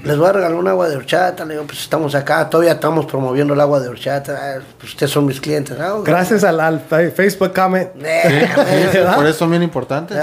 [0.04, 1.44] les voy a regalar un agua de horchata.
[1.44, 4.38] Le digo, pues estamos acá, todavía estamos promoviendo el agua de horchata.
[4.40, 5.76] "Ah, pues ustedes son mis clientes.
[5.80, 6.06] "Ah, ok".
[6.06, 7.90] Gracias al, al Facebook comment.
[8.04, 9.04] Eh.
[9.14, 10.16] Por eso son bien importantes.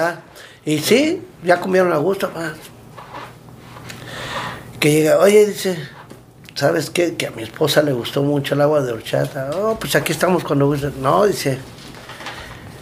[0.65, 2.29] Y sí, ya comieron a gusto.
[2.29, 2.53] pa.
[4.79, 5.77] Que llega, oye, dice,
[6.55, 7.15] ¿sabes qué?
[7.15, 9.49] Que a mi esposa le gustó mucho el agua de horchata.
[9.55, 10.91] Oh, pues aquí estamos cuando guste.
[11.01, 11.57] No, dice,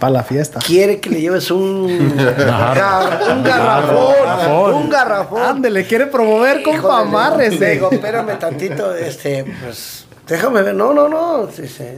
[0.01, 0.59] Para la fiesta.
[0.59, 1.87] quiere que le lleves un,
[2.17, 3.43] gar- un garrafón.
[3.43, 4.73] Garrafón.
[4.73, 5.41] Un garrafón.
[5.43, 10.73] Ándele, quiere promover, Híjole, compa, le digo, espérame tantito, este, pues, déjame ver.
[10.75, 11.45] No, no, no.
[11.45, 11.97] Dice,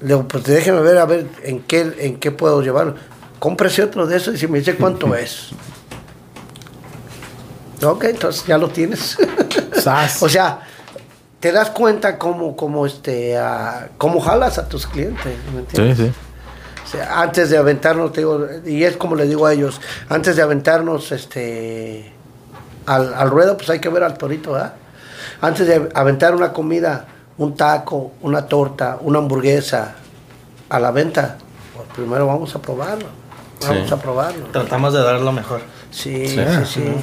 [0.00, 2.96] le digo, pues déjame ver a ver en qué, en qué puedo llevarlo.
[3.38, 5.50] Cómprese otro de esos y si me dice cuánto es.
[7.82, 9.16] Ok, entonces ya lo tienes.
[10.20, 10.62] O sea,
[11.38, 15.32] te das cuenta cómo, cómo, este, ah, cómo jalas a tus clientes.
[15.54, 15.96] ¿me entiendes?
[15.96, 16.12] Sí, sí.
[17.10, 21.10] Antes de aventarnos, te digo, y es como le digo a ellos, antes de aventarnos
[21.12, 22.12] este
[22.86, 24.74] al, al ruedo, pues hay que ver al torito, ¿verdad?
[25.40, 27.06] Antes de aventar una comida,
[27.38, 29.94] un taco, una torta, una hamburguesa
[30.68, 31.36] a la venta,
[31.74, 33.06] pues primero vamos a probarlo.
[33.62, 33.94] Vamos Sí.
[33.94, 34.46] a probarlo.
[34.52, 35.62] Tratamos de dar lo mejor.
[35.90, 36.36] Sí, Sí.
[36.64, 36.94] sí, sí.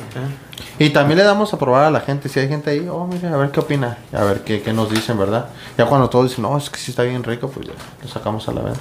[0.79, 2.29] Y también le damos a probar a la gente.
[2.29, 3.97] Si hay gente ahí, oh, mire, a ver qué opina.
[4.13, 5.47] A ver qué, qué nos dicen, ¿verdad?
[5.77, 8.47] Ya cuando todos dicen, no, es que sí está bien rico, pues ya lo sacamos
[8.47, 8.79] a la venta.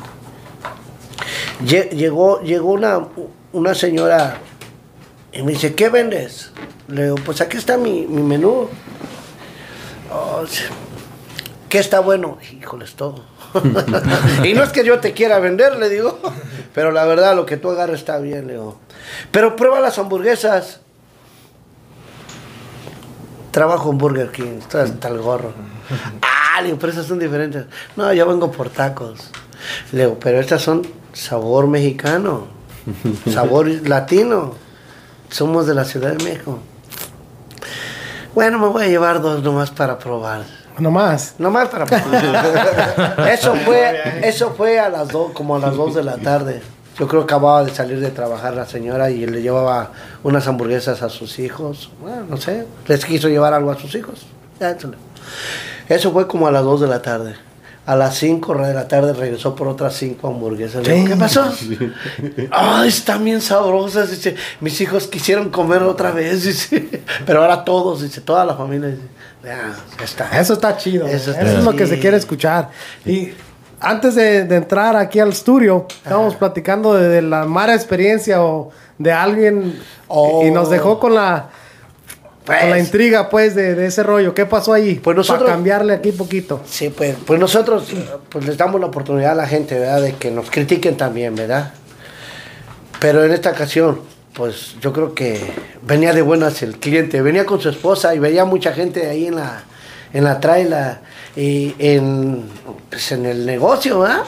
[1.64, 3.08] Lle- Llegó, llegó una,
[3.52, 4.38] una señora
[5.32, 6.50] y me dice, ¿qué vendes?
[6.88, 8.68] Le digo, pues aquí está mi, mi menú.
[10.12, 10.42] Oh.
[11.68, 12.36] ¿Qué está bueno?
[12.52, 13.24] Híjoles, todo.
[14.44, 16.18] y no es que yo te quiera vender, le digo,
[16.74, 18.78] pero la verdad lo que tú agarras está bien, le digo.
[19.30, 20.80] Pero prueba las hamburguesas.
[23.50, 25.52] Trabajo en Burger King, está hasta el gorro.
[26.54, 27.64] Ah, le digo, pero esas son diferentes.
[27.96, 29.30] No, yo vengo por tacos.
[29.92, 30.82] Le digo, pero estas son
[31.12, 32.46] sabor mexicano,
[33.32, 34.54] sabor latino.
[35.30, 36.58] Somos de la Ciudad de México.
[38.34, 40.42] Bueno, me voy a llevar dos nomás para probar.
[40.78, 41.34] Nomás.
[41.38, 43.28] Nomás para probar.
[43.32, 46.62] eso fue, eso fue a las dos, como a las dos de la tarde.
[46.98, 49.92] Yo creo que acababa de salir de trabajar la señora y le llevaba
[50.22, 51.90] unas hamburguesas a sus hijos.
[52.00, 54.26] Bueno, no sé, les quiso llevar algo a sus hijos.
[55.88, 57.36] Eso fue como a las 2 de la tarde.
[57.84, 60.86] A las 5 de la tarde regresó por otras 5 hamburguesas.
[60.86, 61.52] Le digo, ¿Qué pasó?
[62.50, 64.10] Ay, están bien sabrosas.
[64.10, 66.44] Dice, mis hijos quisieron comer otra vez.
[66.44, 68.88] Dice, pero ahora todos, dice, toda la familia.
[68.88, 69.02] Dice,
[70.02, 70.40] está.
[70.40, 71.06] Eso está chido.
[71.06, 72.70] Eso es lo que se quiere escuchar.
[73.04, 73.32] Y
[73.80, 78.70] antes de, de entrar aquí al estudio, estábamos platicando de, de la mala experiencia o
[78.98, 79.74] de alguien
[80.14, 80.44] Oh.
[80.44, 81.48] y nos dejó con la,
[82.46, 84.34] con la Pues, intriga, pues, de, de ese rollo.
[84.34, 84.96] ¿Qué pasó ahí?
[84.96, 86.60] Pues nosotros- Para cambiarle aquí poquito.
[86.66, 87.84] Sí, pues, pues nosotros
[88.28, 90.02] pues les damos la oportunidad a la gente, ¿verdad?
[90.02, 91.72] De que nos critiquen también, ¿verdad?
[93.00, 94.00] Pero en esta ocasión,
[94.32, 95.40] pues yo creo que
[95.82, 99.36] venía de buenas el cliente, venía con su esposa y veía mucha gente ahí en
[99.36, 99.62] la,
[100.12, 101.00] en la traila
[101.36, 102.44] y en,
[102.90, 104.22] pues, en el negocio, ¿verdad?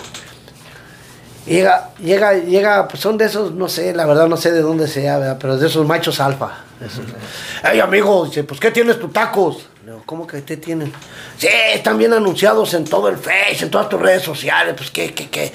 [1.46, 4.88] Llega, llega, llega, pues son de esos, no sé, la verdad no sé de dónde
[4.88, 5.36] sea, ¿verdad?
[5.38, 6.63] Pero de esos machos alfa.
[7.64, 9.68] Ey, amigo, dice, pues ¿qué tienes tus tacos?
[9.84, 10.92] Le digo, ¿cómo que te tienen?
[11.36, 15.12] Sí, están bien anunciados en todo el Face, en todas tus redes sociales, pues ¿qué,
[15.14, 15.52] qué, qué?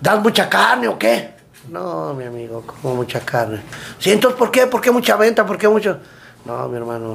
[0.00, 1.34] ¿Das mucha carne o qué?
[1.70, 3.60] No, mi amigo, como mucha carne.
[3.98, 4.66] Sí, entonces ¿por qué?
[4.66, 5.44] ¿Por qué mucha venta?
[5.44, 5.98] ¿Por qué mucho?
[6.44, 7.14] No, mi hermano,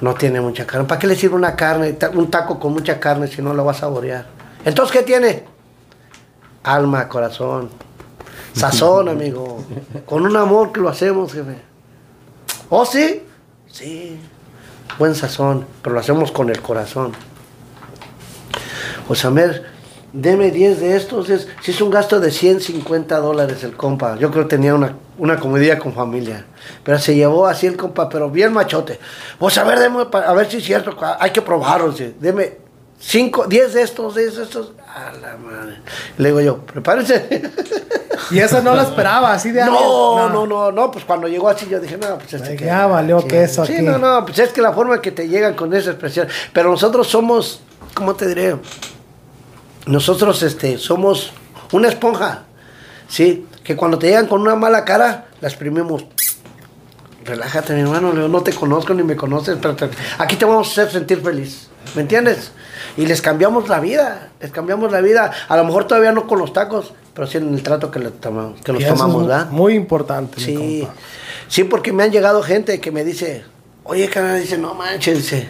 [0.00, 0.86] no tiene mucha carne.
[0.86, 3.72] ¿Para qué le sirve una carne, un taco con mucha carne si no lo va
[3.72, 4.26] a saborear?
[4.64, 5.44] Entonces, ¿qué tiene?
[6.64, 7.70] Alma, corazón,
[8.52, 9.64] sazón, amigo.
[10.04, 11.65] Con un amor que lo hacemos, jefe.
[12.68, 13.22] ¿Oh, sí?
[13.70, 14.18] Sí.
[14.98, 17.12] Buen sazón, pero lo hacemos con el corazón.
[19.24, 19.64] A ver,
[20.12, 21.30] deme 10 de estos.
[21.30, 24.16] Es, si es un gasto de 150 dólares el compa.
[24.16, 26.46] Yo creo que tenía una, una comidilla con familia.
[26.82, 28.98] Pero se llevó así el compa, pero bien machote.
[29.38, 30.96] Pues a ver, deme, a ver si es cierto.
[31.20, 31.92] Hay que probarlo.
[31.92, 32.16] sí.
[32.18, 32.58] Deme
[32.98, 34.72] 5, 10 de estos, 10 de estos.
[34.88, 35.76] A la madre.
[36.18, 37.42] Le digo yo, prepárense.
[38.30, 41.66] Y eso no lo esperaba, así de No, no, no, no, pues cuando llegó así
[41.68, 43.82] yo dije, no, pues este que- ya valió queso Sí, aquí.
[43.82, 47.06] no, no, pues es que la forma que te llegan con esa expresión, pero nosotros
[47.06, 47.60] somos,
[47.94, 48.56] ¿cómo te diré?
[49.86, 51.32] Nosotros este somos
[51.72, 52.42] una esponja.
[53.08, 56.04] Sí, que cuando te llegan con una mala cara, la exprimimos.
[57.24, 60.68] Relájate, mi hermano, yo no te conozco ni me conoces, pero te- aquí te vamos
[60.68, 61.68] a hacer sentir feliz.
[61.94, 62.52] ¿Me entiendes?
[62.96, 65.30] Y les cambiamos la vida, les cambiamos la vida.
[65.48, 68.10] A lo mejor todavía no con los tacos, pero sí en el trato que, le
[68.10, 69.50] tomamos, que es tomamos, ¿verdad?
[69.50, 70.36] Muy importante.
[70.36, 70.94] mi Sí, compa.
[71.48, 73.42] sí, porque me han llegado gente que me dice,
[73.84, 75.48] oye, canal, dice, no manches, dice,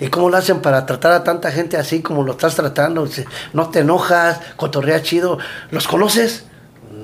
[0.00, 3.04] ¿y cómo lo hacen para tratar a tanta gente así como lo estás tratando?
[3.04, 5.38] Dice, no te enojas, cotorrea chido.
[5.72, 6.44] ¿Los conoces?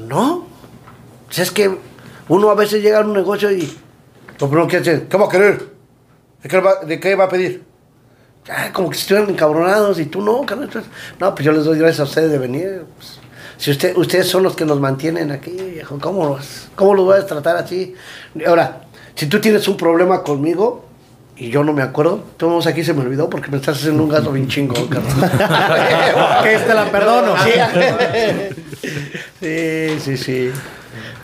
[0.09, 0.47] No.
[1.31, 1.77] Si es que
[2.29, 3.77] uno a veces llega a un negocio y
[4.39, 5.67] lo primero que hace, ¿qué va a querer?
[6.43, 7.65] ¿De qué va, de qué va a pedir?
[8.73, 10.69] Como que estuvieran encabronados y tú no, carnal.
[10.69, 10.79] tú-
[11.19, 12.85] No, pues yo les doy gracias a ustedes de venir.
[12.97, 13.19] pues.
[13.59, 17.19] Si usted, ustedes son los que nos mantienen aquí, viejo, ¿cómo los, cómo los voy
[17.19, 17.95] a tratar así?
[18.47, 18.83] Ahora,
[19.15, 20.85] si tú tienes un problema conmigo
[21.37, 24.09] y yo no me acuerdo, todos aquí se me olvidó porque me estás haciendo un
[24.09, 24.47] gasto bien
[24.91, 26.43] carnal.
[26.43, 27.35] Que te la perdono.
[29.41, 30.51] Sí, sí, sí.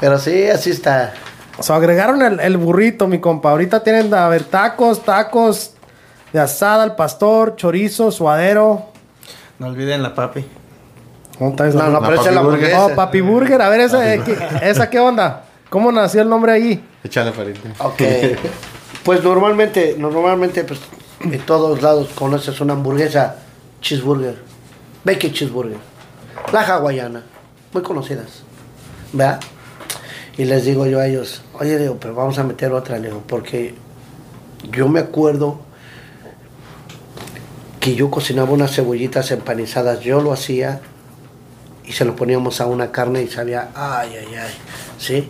[0.00, 1.14] Pero sí, así está.
[1.58, 3.50] O sea, agregaron el, el burrito, mi compa.
[3.50, 5.74] Ahorita tienen, a ver, tacos, tacos
[6.32, 8.86] de asada al pastor, chorizo, suadero.
[9.58, 10.46] No olviden la papi.
[11.50, 12.74] No, no, pero esa es la Papi Burger.
[12.74, 12.86] hamburguesa.
[12.86, 13.62] Oh, Papi Burger.
[13.62, 15.44] A ver, esa, eh, ¿qué, ¿esa qué onda?
[15.68, 16.84] ¿Cómo nació el nombre ahí?
[17.02, 17.60] Échale farita.
[17.78, 18.02] Ok.
[19.02, 20.80] Pues normalmente, normalmente, pues
[21.20, 23.36] en todos lados conoces una hamburguesa
[23.80, 24.36] cheeseburger,
[25.04, 25.78] bacon cheeseburger,
[26.52, 27.22] la hawaiana,
[27.72, 28.42] muy conocidas,
[29.12, 29.40] ¿verdad?
[30.36, 33.74] Y les digo yo a ellos, oye, Leo, pero vamos a meter otra, Leo, porque
[34.70, 35.60] yo me acuerdo
[37.80, 40.80] que yo cocinaba unas cebollitas empanizadas, yo lo hacía
[41.84, 44.54] y se lo poníamos a una carne y sabía, ay, ay, ay,
[44.98, 45.28] ¿sí?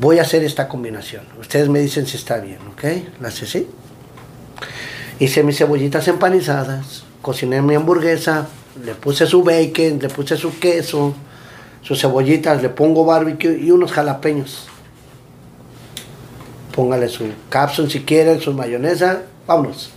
[0.00, 1.24] voy a hacer esta combinación.
[1.40, 2.84] Ustedes me dicen si está bien, ¿ok?
[3.20, 3.68] La hace así.
[5.18, 8.48] Hice mis cebollitas empanizadas, cociné mi hamburguesa,
[8.84, 11.14] le puse su bacon, le puse su queso,
[11.82, 14.66] sus cebollitas, le pongo barbecue y unos jalapeños.
[16.74, 19.90] Póngale su capsun si quieren, su mayonesa, vámonos.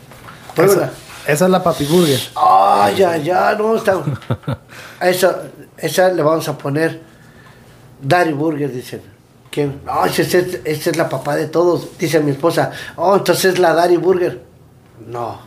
[0.56, 0.92] Pruébela.
[1.28, 2.20] Esa, es la Papi Burger.
[2.36, 4.02] Ay, ay, ay, no, está.
[5.02, 5.44] Esa,
[5.78, 7.02] esa le vamos a poner
[8.02, 9.02] Daddy Burger, dicen.
[9.52, 9.82] ¿Quién?
[9.86, 12.72] No, esa, esa es la papá de todos, dice mi esposa.
[12.96, 14.44] Oh, entonces es la Daddy Burger.
[15.08, 15.40] No,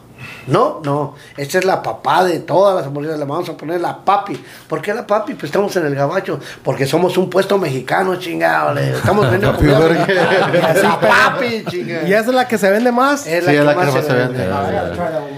[0.47, 1.14] no, no.
[1.37, 3.18] Esta es la papá de todas las hamburguesas.
[3.18, 4.43] Le vamos a poner la papi.
[4.68, 5.35] ¿Por qué la papi?
[5.35, 6.39] Pues estamos en el gabacho.
[6.62, 8.75] Porque somos un puesto mexicano, chingado.
[8.75, 9.59] le- Estamos vendiendo.
[9.61, 12.07] La papi, chingado.
[12.07, 13.27] ¿Y esa es la que se vende más?
[13.27, 14.45] Es Sí, es la que más se vende.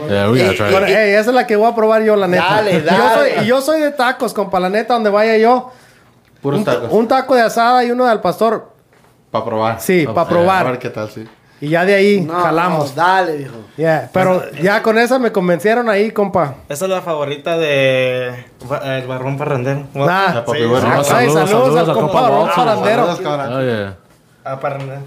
[0.09, 2.45] Esa es la que voy a probar yo, la neta.
[2.57, 3.35] Dale, Y Yo dale.
[3.37, 5.71] soy, y yo soy de tacos, compa, la neta, donde vaya yo.
[6.41, 6.89] Puros Un, tacos.
[6.91, 8.73] un taco de asada y uno de al pastor.
[9.31, 9.81] Para probar.
[9.81, 10.67] Sí, Pa- pa' probar.
[10.67, 11.27] A ver qué tal, sí.
[11.63, 12.93] Y ya de ahí No, jalamos.
[12.95, 13.55] dale, viejo.
[13.77, 16.57] Yeah, Pero ya con esa me convencieron ahí, compa.
[16.69, 19.87] Esa es la favorita de ba- el Barrón Parrandero.
[19.95, 20.35] Nah.
[20.35, 20.65] La papi Sí.
[20.65, 22.55] Ay, saludos, saludos, saludos al a compa Walter.
[22.57, 23.05] Parrandero.
[23.13, 23.97] Oh, yeah.
[24.45, 25.03] Ah, Parrandero.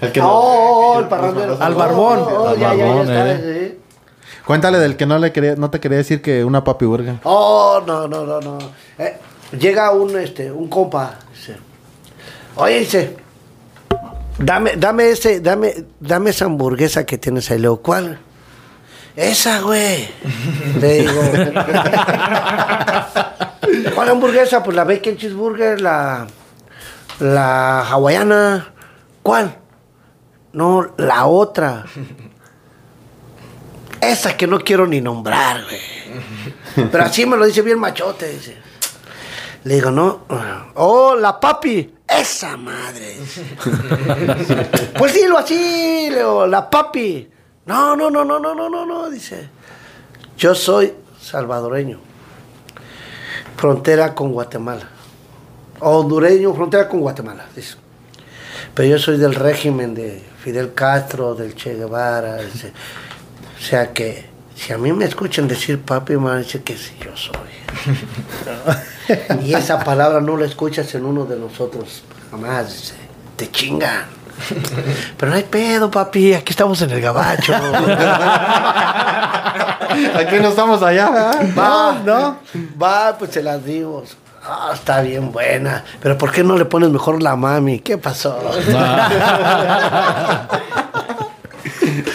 [0.00, 1.56] El que Oh, no- oh, oh, el parrandero.
[1.60, 2.18] Al barbón.
[2.22, 3.78] Oh, oh, Al ya, ya, ya barbón, está, eh.
[4.44, 7.14] Cuéntale del que no le quería, no te quería decir que una papi burger.
[7.22, 8.58] Oh, no, no, no, no.
[8.98, 9.16] Eh,
[9.58, 11.14] llega un, este, un compa.
[11.32, 11.56] Dice,
[12.56, 13.16] Oye, dice,
[14.38, 17.58] dame, dame ese, dame, dame esa hamburguesa que tienes ahí.
[17.58, 18.18] Le digo, ¿cuál?
[19.16, 20.08] Esa, güey.
[20.80, 21.22] Le digo.
[23.94, 24.62] ¿Cuál hamburguesa?
[24.62, 26.26] Pues la bacon cheeseburger, la,
[27.20, 28.72] la hawaiana.
[29.22, 29.56] ¿Cuál?
[30.52, 31.84] No, la otra.
[34.00, 36.88] Esa que no quiero ni nombrar, güey.
[36.90, 38.56] Pero así me lo dice bien machote, dice.
[39.64, 40.24] Le digo, no.
[40.74, 41.94] Oh, la papi.
[42.08, 43.16] Esa madre.
[44.98, 47.28] pues dilo así, le digo, la papi.
[47.66, 49.50] No, no, no, no, no, no, no, no, dice.
[50.38, 52.00] Yo soy salvadoreño.
[53.56, 54.88] Frontera con Guatemala.
[55.80, 57.76] Hondureño, frontera con Guatemala, dice.
[58.74, 62.36] Pero yo soy del régimen de Fidel Castro, del Che Guevara.
[62.36, 62.72] dice.
[63.58, 64.27] O sea que
[64.58, 67.36] si a mí me escuchan decir papi, me van a decir que sí, yo soy.
[69.44, 72.94] y esa palabra no la escuchas en uno de nosotros jamás, dice.
[73.36, 74.06] Te chingan.
[75.16, 77.54] Pero no hay pedo, papi, aquí estamos en el gabacho.
[79.88, 81.30] Aquí no estamos allá.
[81.58, 82.38] Va, ¿no?
[82.80, 84.04] Va, pues se las digo.
[84.44, 85.84] Ah, está bien buena.
[86.00, 87.80] Pero ¿por qué no le pones mejor la mami?
[87.80, 88.38] ¿Qué pasó?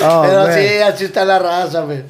[0.01, 0.53] Oh, Pero man.
[0.53, 2.03] sí, así está la raza, güey.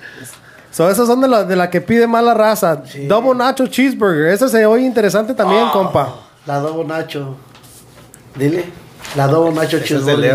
[0.72, 2.82] So, esas son de la, de la que pide mala raza.
[3.08, 4.28] Double Nacho Cheeseburger.
[4.34, 6.16] Esa se oye interesante también, compa.
[6.46, 7.36] La Dobo Nacho.
[8.36, 8.66] Dile.
[9.16, 10.16] La Dobo Nacho Ese es Cheeseburger.
[10.16, 10.28] de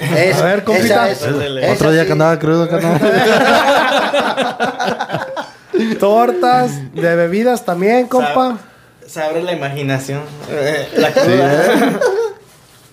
[0.00, 0.36] Leo.
[0.38, 1.10] A ver, compita.
[1.10, 2.06] esa esa Otro día sí.
[2.06, 3.00] que andaba crudo, carnal.
[6.00, 8.58] Tortas de bebidas también, compa.
[9.06, 10.22] Se abre la imaginación.
[10.50, 12.00] Eh, La cruda.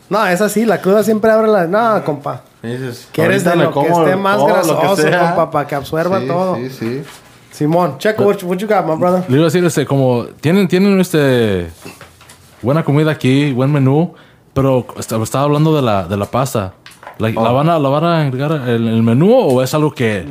[0.10, 1.66] No, esa sí, la cruda siempre abre la.
[1.66, 2.42] No, compa.
[2.64, 6.28] Dices, ¿Quieres de lo que esté más todo que grasoso, compa, para que absorba Sí,
[6.28, 6.55] todo?
[6.55, 7.03] Sí, sí.
[7.51, 9.24] Simón, check what, you- what you got, my brother.
[9.30, 11.70] Le iba a decir, este, como, tienen, tienen, este,
[12.61, 14.14] buena comida aquí, buen menú,
[14.53, 16.74] pero est- estaba hablando de la, de la pasta.
[17.20, 20.26] La, ¿la van a, ¿La van a agregar en el menú o es algo que,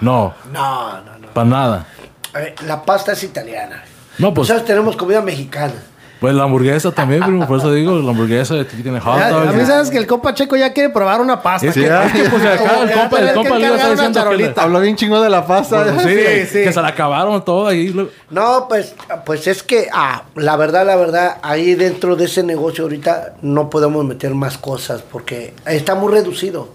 [0.00, 1.28] no, No, no, no.
[1.34, 1.86] para nada?
[2.32, 3.82] A ver, la pasta es italiana.
[4.18, 5.74] No, pues, Nosotros tenemos comida mexicana.
[6.20, 9.52] Pues la hamburguesa también, primo, por eso digo, la hamburguesa aquí tiene hot Ya, a
[9.52, 11.70] mí sabes que el compa Checo ya quiere probar una pasta.
[11.72, 14.60] Que, que, pues, acá el compa, el compa le una diciendo que.
[14.60, 15.84] Habló bien chingo de la pasta.
[15.94, 16.64] pues, sí, Sí, sí.
[16.64, 17.94] que se la acabaron todo ahí.
[18.30, 18.94] No, pues,
[19.24, 23.70] pues es que, ah, la verdad, la verdad, ahí dentro de ese negocio ahorita no
[23.70, 26.68] podemos meter más cosas porque está muy reducido.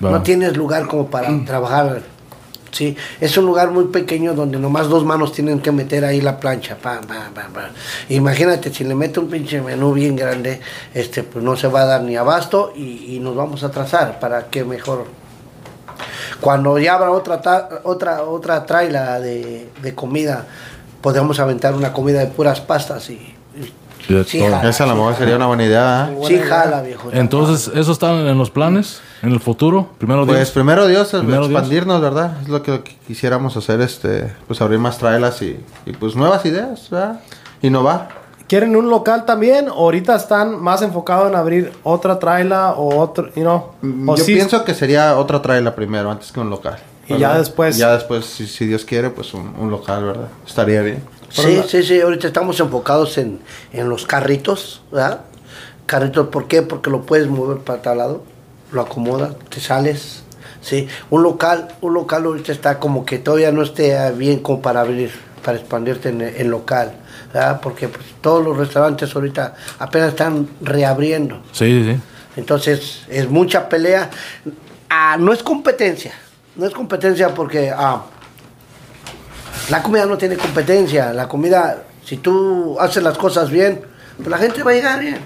[0.00, 2.02] No tienes lugar como para trabajar.
[2.70, 6.38] Sí, es un lugar muy pequeño donde nomás dos manos tienen que meter ahí la
[6.38, 6.76] plancha.
[8.08, 10.60] Imagínate, si le mete un pinche menú bien grande,
[10.92, 14.46] este, pues no se va a dar ni abasto y, nos vamos a atrasar para
[14.46, 15.06] que mejor
[16.40, 17.40] cuando ya habrá otra
[17.84, 20.44] otra otra traila de, de comida,
[21.00, 23.34] podemos aventar una comida de puras pastas y,
[24.26, 24.50] sí todo.
[24.50, 26.10] jala, Esa a lo mejor sería una buena idea.
[26.12, 26.18] ¿eh?
[26.26, 27.08] sí jala, viejo.
[27.12, 29.00] Entonces, ¿eso está en los planes?
[29.22, 29.88] ¿En el futuro?
[29.98, 30.50] Primero Pues Dios.
[30.50, 31.50] primero Dios, Primero Dios.
[31.50, 32.32] expandirnos, ¿verdad?
[32.42, 36.88] Es lo que quisiéramos hacer, este, pues abrir más trailas y, y pues nuevas ideas,
[36.90, 37.20] ¿verdad?
[37.62, 38.08] Innovar.
[38.48, 39.68] ¿Quieren un local también?
[39.68, 43.70] ¿O ahorita están más enfocados en abrir otra traila o otro, you know?
[43.82, 46.76] Mm, O Yo sí- pienso que sería otra traila primero, antes que un local.
[47.08, 47.32] Y ¿verdad?
[47.32, 50.28] ya después- Ya después, si, si Dios quiere, pues un, un local, ¿verdad?
[50.46, 51.02] Estaría bien.
[51.42, 53.40] Sí, sí, sí, ahorita estamos enfocados en,
[53.72, 55.22] en los carritos, ¿verdad?
[55.86, 56.62] Carritos, ¿por qué?
[56.62, 58.24] Porque lo puedes mover para tal lado,
[58.72, 60.22] lo acomodas, te sales,
[60.60, 60.88] ¿sí?
[61.10, 65.12] Un local, un local ahorita está como que todavía no esté bien como para abrir,
[65.44, 66.92] para expandirte en, en local,
[67.32, 67.60] ¿verdad?
[67.60, 71.42] Porque pues, todos los restaurantes ahorita apenas están reabriendo.
[71.52, 72.00] Sí, sí, sí.
[72.36, 74.10] Entonces, es mucha pelea.
[74.90, 76.12] Ah, no es competencia.
[76.54, 78.02] No es competencia porque ah,
[79.70, 81.12] la comida no tiene competencia.
[81.12, 83.80] La comida, si tú haces las cosas bien,
[84.16, 85.18] pues la gente va a llegar bien.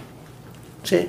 [0.82, 1.08] ¿Sí?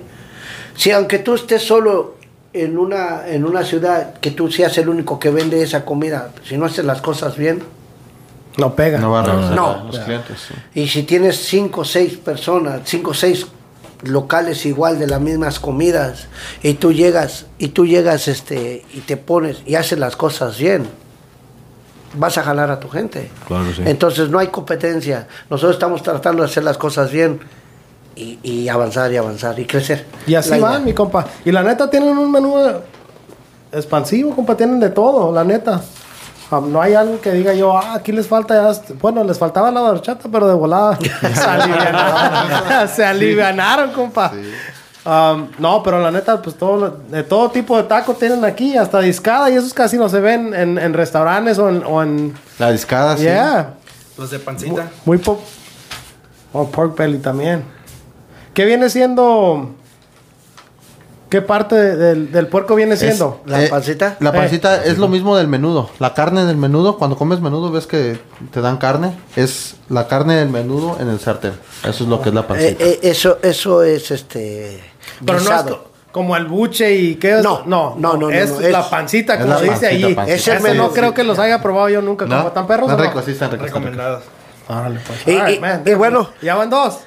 [0.76, 2.16] Si aunque tú estés solo
[2.54, 6.58] en una, en una ciudad, que tú seas el único que vende esa comida, si
[6.58, 7.64] no haces las cosas bien,
[8.58, 9.00] No pega.
[9.00, 9.70] No va a regresar No.
[9.72, 10.38] a los clientes.
[10.48, 10.54] sí.
[10.82, 13.48] y si tienes cinco o seis personas, cinco o seis
[14.04, 16.28] locales igual de las mismas comidas,
[16.62, 20.86] y tú llegas, y tú llegas este, y te pones y haces las cosas bien,
[22.14, 23.30] vas a jalar a tu gente.
[23.48, 23.82] Claro que sí.
[23.86, 25.28] Entonces no hay competencia.
[25.50, 27.40] Nosotros estamos tratando de hacer las cosas bien.
[28.16, 30.06] y, y avanzar y avanzar y crecer.
[30.28, 30.70] Y así La idea.
[30.70, 31.26] van, mi compa.
[31.46, 32.56] Y la neta tienen un menú
[33.72, 34.56] expansivo, compa.
[34.56, 35.82] Tienen de todo, la neta.
[36.52, 38.70] Ah, No hay algo que diga yo, ah, aquí les falta ya.
[38.72, 40.98] est- Bueno, les faltaba la horchata, pero de volada.
[41.34, 42.88] se alivianaron.
[42.96, 44.32] se alivianaron, compa.
[45.04, 48.78] Um, no, pero la neta, pues todo, lo- de todo tipo de tacos tienen aquí,
[48.78, 51.84] hasta discada, y esos casi no se ven en, en restaurantes o en.
[51.84, 53.24] O en La discada, sí.
[53.24, 53.74] yeah.
[54.18, 54.92] Los de pancita.
[55.06, 55.40] Muy pop.
[56.54, 57.64] Oh, pork belly también.
[58.54, 59.72] ¿Qué viene siendo?
[61.30, 63.42] ¿Qué parte de- del, del puerco viene Es- siendo?
[63.46, 64.18] ¿La eh, pancita?
[64.20, 64.34] La Eh.
[64.34, 65.90] pancita es lo mismo del menudo.
[66.00, 68.20] La carne del menudo, cuando comes menudo ves que
[68.52, 69.18] te dan carne.
[69.38, 71.54] Es la carne del menudo en el sartén.
[71.86, 72.84] Eso es lo que es la Eh, pancita.
[72.84, 74.91] eh, eso, eso es este.
[75.26, 75.66] Pero no es
[76.12, 77.44] como el buche y qué es.
[77.44, 80.24] No, no, no, no, no, Es no, la pancita, es como la dice pancita.
[80.28, 82.26] Ese Ese no creo que los haya probado yo nunca.
[82.26, 82.36] ¿No?
[82.38, 82.90] Como están perros.
[82.92, 83.68] Están ricos, sí, están ricos.
[83.68, 84.24] Recomendados.
[84.68, 85.28] Órale, pues.
[85.28, 85.84] Y- Alright, y- man.
[85.86, 86.30] y bueno.
[86.42, 87.00] Ya van dos.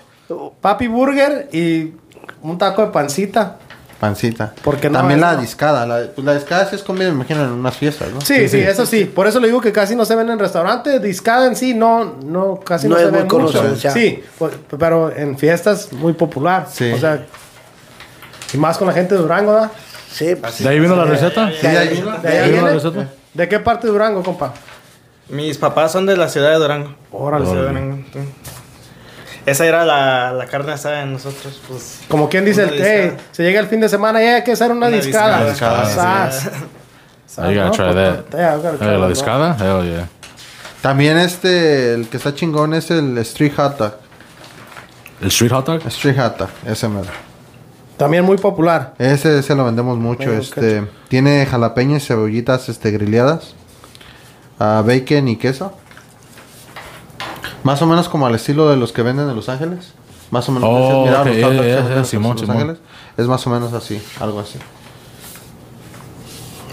[0.60, 1.92] Papi Burger y
[2.42, 3.58] un taco de pancita.
[4.00, 4.52] Pancita.
[4.62, 5.40] Porque no, También la no.
[5.40, 5.86] discada.
[5.86, 8.20] La, pues la discada sí es comida, me imagino, en unas fiestas, ¿no?
[8.20, 9.04] Sí, sí, eso sí.
[9.04, 11.00] Por eso le digo que casi no se ven en restaurantes.
[11.00, 13.58] Discada en sí, no, no, casi no, No se es ve muy mucho.
[13.62, 13.90] conocida.
[13.92, 16.66] Sí, pues, pero en fiestas muy popular.
[16.70, 16.90] Sí.
[16.92, 17.24] O sea,
[18.54, 19.70] y más con la gente de Durango, ¿verdad?
[20.10, 21.50] Sí, ¿De ahí vino la receta?
[21.50, 22.10] Sí, de ahí vino.
[22.18, 23.08] ¿De ahí ¿De ahí vino la receta?
[23.34, 24.54] ¿De qué parte de Durango, compa?
[25.28, 26.94] Mis papás son de la ciudad de Durango.
[27.10, 27.44] Órale.
[27.44, 28.04] La ciudad de Durango.
[29.46, 32.00] Esa era la, la carne asada de nosotros, pues.
[32.08, 34.70] Como quien dice, el, hey, se llega el fin de semana y hay que hacer
[34.70, 35.44] una, Una discada.
[35.50, 35.84] discada.
[35.86, 36.50] Discada, Sas.
[37.36, 37.94] I gotta No, try pues,
[38.30, 38.38] that.
[38.38, 39.56] yeah, gotta try Eh, la that, discada?
[39.58, 40.08] Hell yeah.
[40.80, 43.94] También este, el que está chingón es el street hot dog.
[45.20, 45.86] ¿El street hot dog?
[45.88, 47.08] Street hot dog, ese mero.
[47.96, 48.94] También muy popular.
[48.98, 50.26] Ese, ese lo vendemos mucho.
[50.26, 53.54] Bueno, este, tiene jalapeños y cebollitas este, grileadas.
[54.58, 55.72] ah, bacon y queso.
[57.62, 59.92] Más o menos como al estilo de los que venden en Los Ángeles.
[60.30, 60.68] Más o menos.
[60.70, 61.44] Oh, ¿has mirado ok, los
[61.82, 62.56] hot yeah, Simón, Los Simón.
[62.56, 62.78] Ángeles?
[63.16, 64.58] Es más o menos así, algo así.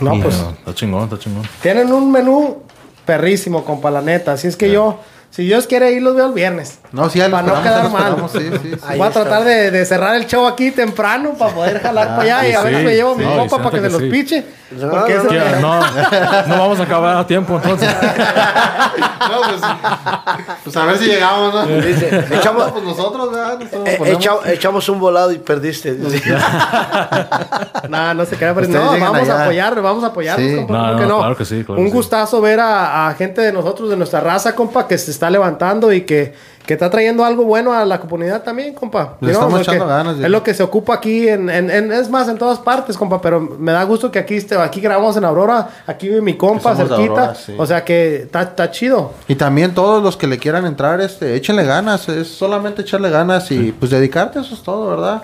[0.01, 1.43] No, Yeah, pues Está chingón, está chingón.
[1.61, 2.63] tienen un menú
[3.05, 4.34] perrísimo, compa, la neta.
[4.34, 4.99] Así es que yo,
[5.32, 6.77] si Dios quiere ir, los veo el viernes.
[6.91, 8.15] No, sí, Para no quedar mal.
[8.32, 8.79] sí, sí, sí.
[8.86, 12.21] Ahí Voy a tratar de, de cerrar el show aquí temprano para poder jalar para
[12.21, 12.86] allá y a ver si sí.
[12.86, 14.45] me llevo mi No, se para que se los piche.
[14.71, 15.59] No, Porque no.
[15.59, 15.79] No,
[16.47, 17.89] no vamos a acabar a tiempo entonces.
[19.21, 19.61] No, pues,
[20.63, 21.65] pues a ver si llegamos, ¿no?
[21.67, 23.59] Dice, echamos- pues nosotros, ¿verdad?
[23.59, 25.95] Nosotros eh, echa- echamos un volado y perdiste.
[27.89, 29.43] No, no se crea, pero no, vamos a allá.
[29.43, 30.55] apoyar, vamos a apoyarnos, Sí.
[30.57, 31.17] compa, No, ¿por no, qué no?
[31.19, 31.97] claro que sí, claro Un que sí.
[31.97, 35.93] gustazo ver a, a gente de nosotros, de nuestra raza, compa, que se está levantando
[35.93, 36.34] y que,
[36.65, 39.17] que está trayendo algo bueno a la comunidad también, compa.
[39.22, 42.28] Le estamos echando ganas, Es lo que se ocupa aquí, en, en- en- es más,
[42.28, 45.69] en todas partes, compa, pero me da gusto que aquí, esté, aquí grabamos en Aurora,
[45.86, 46.95] aquí vive mi compa, cerquita.
[47.03, 47.53] Aurora, sí.
[47.55, 49.13] O sea que está, chido.
[49.28, 53.51] Y también todos los que le quieran entrar, este, échenle ganas, es solamente echarle ganas
[53.51, 55.22] y pues dedicarte, eso es todo, ¿verdad?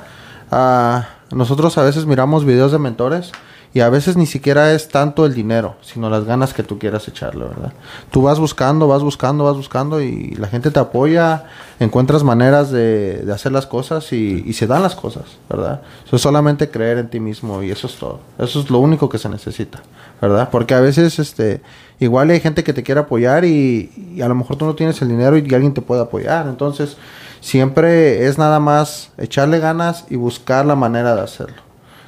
[0.52, 3.32] Ah, nosotros a veces miramos videos de mentores
[3.78, 7.08] y a veces ni siquiera es tanto el dinero, sino las ganas que tú quieras
[7.08, 7.74] echarle, ¿verdad?
[8.10, 11.44] Tú vas buscando, vas buscando, vas buscando y la gente te apoya,
[11.80, 15.82] encuentras maneras de, de hacer las cosas y, y se dan las cosas, ¿verdad?
[16.08, 18.20] Eso es solamente creer en ti mismo y eso es todo.
[18.40, 19.84] Eso es lo único que se necesita,
[20.20, 20.50] ¿verdad?
[20.52, 21.62] Porque a veces, este,
[22.00, 25.00] igual hay gente que te quiere apoyar y, y a lo mejor tú no tienes
[25.04, 26.48] el dinero y alguien te puede apoyar.
[26.48, 26.98] Entonces,
[27.42, 31.67] siempre es nada más echarle ganas y buscar la manera de hacerlo.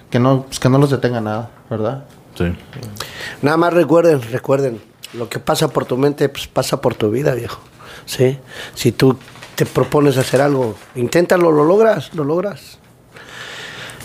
[0.09, 2.05] Que no, pues, que no los detenga nada, ¿verdad?
[2.35, 2.45] Sí.
[3.41, 4.81] Nada más recuerden, recuerden,
[5.13, 7.59] lo que pasa por tu mente, pues pasa por tu vida, viejo.
[8.05, 8.37] ¿Sí?
[8.73, 9.17] Si tú
[9.55, 12.79] te propones hacer algo, inténtalo, lo logras, lo logras.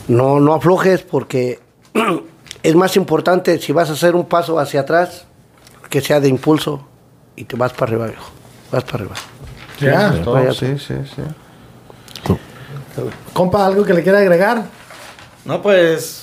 [0.09, 1.61] No, no aflojes porque
[2.63, 5.27] es más importante si vas a hacer un paso hacia atrás,
[5.89, 6.87] que sea de impulso
[7.37, 8.31] y te vas para arriba, viejo.
[8.71, 9.15] Vas para arriba.
[9.81, 10.23] Ya.
[10.23, 10.53] Todo, vaya.
[10.53, 11.23] sí, sí, sí.
[13.33, 14.65] Compa, ¿algo que le quiera agregar?
[15.45, 16.21] No, pues.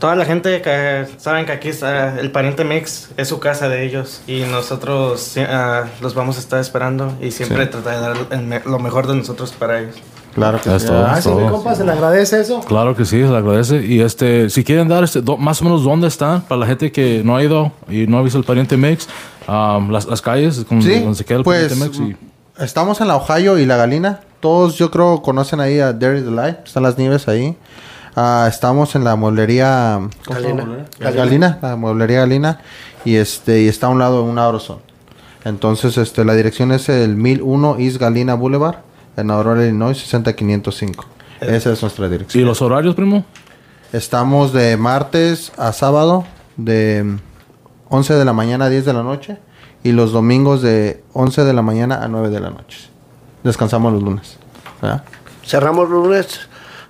[0.00, 3.86] Toda la gente que saben que aquí está el pariente Mix es su casa de
[3.86, 7.70] ellos y nosotros ah, los vamos a estar esperando y siempre Sí.
[7.70, 9.94] tratar de dar el lo mejor de nosotros para ellos.
[10.34, 10.86] Claro que sí.
[10.88, 12.60] Todo, Gracias, mi compa, se le agradece eso.
[12.60, 13.76] Claro que sí, se le agradece.
[13.86, 16.90] Y este, si quieren dar este, do- más o menos dónde están, para la gente
[16.92, 19.08] que no ha ido y no ha visto el pariente Mix,
[19.48, 22.16] um, las, las calles donde, Sí, donde se queda el pues pariente Mix.
[22.58, 24.20] Y, estamos en la Ohio y la Galina.
[24.44, 26.66] Todos yo creo conocen ahí a Dairy Delight.
[26.66, 27.56] Están las nieves ahí.
[28.14, 31.10] Ah, estamos en la mueblería ¿cómo se llama la Galina.
[31.12, 32.60] Galina, la mueblería Galina.
[33.06, 34.80] Y este y está a un lado un Auroson.
[35.46, 38.80] Entonces este la dirección es el 1001 East Galina Boulevard
[39.16, 41.06] en Aurora, Illinois 60505.
[41.40, 42.44] Esa es nuestra ¿Y dirección.
[42.44, 43.24] los horarios, primo?
[43.94, 46.26] Estamos de martes a sábado
[46.58, 47.16] de
[47.88, 49.38] 11 de la mañana a 10 de la noche
[49.82, 52.93] y los domingos de 11 de la mañana a 9 de la noche.
[53.44, 54.36] Descansamos los lunes.
[54.82, 55.04] ¿verdad?
[55.46, 56.40] Cerramos los lunes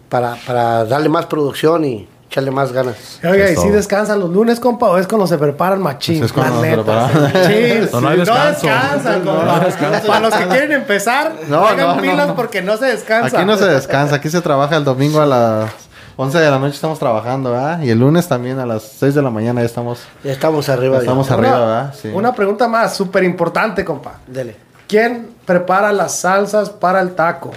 [0.09, 3.21] para, para darle más producción y echarle más ganas.
[3.23, 4.89] Oiga, ¿y si descansan los lunes, compa?
[4.91, 6.19] ¿O es cuando se preparan machín?
[6.21, 7.11] Pues es cuando se preparan.
[7.47, 8.67] Sí, No, no hay descanso.
[8.67, 9.59] descansan, No, compa.
[9.59, 10.07] no descanso.
[10.07, 12.35] Para los que quieren empezar, No, hagan no, no, pilas no.
[12.37, 13.37] porque no se descansa.
[13.37, 15.71] Aquí no se descansa, aquí se trabaja el domingo a las
[16.17, 17.83] 11 de la noche estamos trabajando, ¿verdad?
[17.83, 20.95] Y el lunes también a las 6 de la mañana ya estamos, Ya estamos arriba.
[20.97, 21.35] ya estamos ya.
[21.35, 21.95] arriba, Una, ¿verdad?
[22.01, 22.09] Sí.
[22.15, 24.15] una pregunta más, súper importante, compa.
[24.27, 24.57] Dele.
[24.89, 27.53] ¿Quién prepara las salsas para el taco?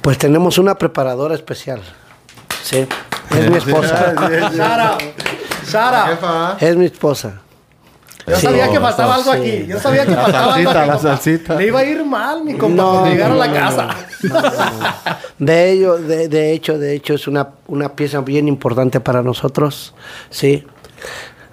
[0.00, 1.80] Pues tenemos una preparadora especial.
[2.62, 2.86] Sí.
[3.30, 4.14] Es mi esposa.
[4.56, 4.98] Sara,
[5.64, 7.40] Sara, Jefa, Es mi esposa.
[8.26, 8.42] yo Sí.
[8.46, 9.38] sabía que faltaba algo Sí.
[9.38, 9.66] aquí.
[9.66, 11.54] Yo sabía que La faltaba algo salsita, aquí, la salsita.
[11.56, 13.88] Le iba a ir mal, mi compa, No, llegara a la no, no, casa.
[15.38, 19.94] De ello, de, de hecho, de hecho es una, una pieza bien importante para nosotros,
[20.30, 20.64] sí.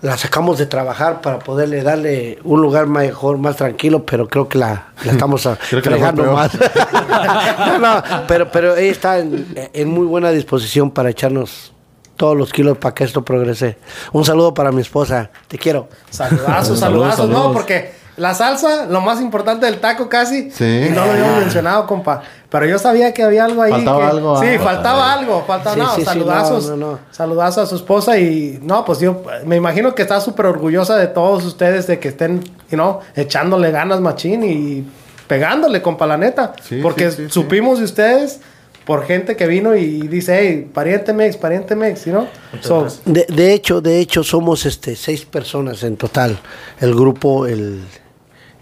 [0.01, 4.57] La sacamos de trabajar para poderle darle un lugar mejor, más tranquilo, pero creo que
[4.57, 6.51] la, la estamos fregando más.
[7.79, 11.73] no, no, pero, pero ella está en, en muy buena disposición para echarnos
[12.15, 13.77] todos los kilos para que esto progrese.
[14.11, 15.87] Un saludo para mi esposa, te quiero.
[16.09, 20.87] Saludazos, Saludos, saludazos, no, porque la salsa, lo más importante del taco casi, Sí.
[20.87, 22.21] y no lo habíamos mencionado, compa.
[22.49, 23.71] Pero yo sabía que había algo ahí.
[23.71, 24.59] Faltaba que- algo, Sí, ah.
[24.59, 26.99] faltaba algo, faltaba, Sí, no, sí, sí, saludazos, no, no, no.
[27.11, 31.07] saludazos a su esposa y, no, pues yo me imagino que está súper orgullosa de
[31.07, 34.83] todos ustedes de que estén, you know, echándole ganas machín y
[35.27, 36.53] pegándole, compa, la neta.
[36.63, 37.29] Sí, porque sí, sí, sí.
[37.29, 38.39] supimos de ustedes
[38.83, 42.25] por gente que vino y dice, hey, pariente mex, pariente mex, ¿no?
[42.61, 46.39] So, De, de hecho, de hecho, somos este seis personas en total.
[46.81, 47.83] El grupo, el,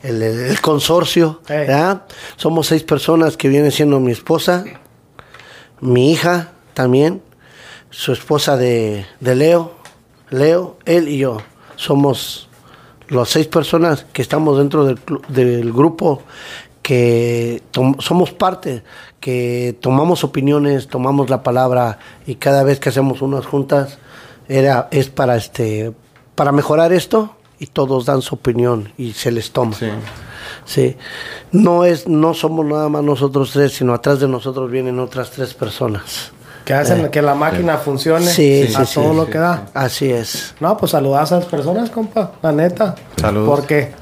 [0.08, 1.42] el, consorcio.
[1.48, 2.04] ¿verdad?
[2.36, 4.66] Somos seis personas que viene siendo mi esposa,
[5.80, 7.22] mi hija también,
[7.90, 9.74] su esposa de, de Leo,
[10.30, 11.38] Leo, él y yo.
[11.76, 12.50] Somos
[13.10, 15.00] las seis personas que estamos dentro del,
[15.30, 16.24] del grupo
[16.82, 17.64] que
[18.00, 18.82] somos parte,
[19.20, 23.98] que tomamos opiniones, tomamos la palabra y cada vez que hacemos unas juntas
[24.48, 25.92] era es para este
[26.36, 29.74] para mejorar esto y todos dan su opinión y se les toma.
[29.76, 29.90] Sí.
[30.66, 30.98] Sí.
[31.52, 35.54] No es no somos nada más nosotros tres, sino atrás de nosotros vienen otras tres
[35.54, 36.32] personas.
[36.66, 39.68] que hacen que la máquina funcione Sí, a sí, todo sí, lo sí, que da.
[39.74, 40.54] Así es.
[40.60, 42.96] No, pues saludas a esas personas, compa, la neta.
[43.16, 43.50] Saludos.
[43.50, 43.94] Porque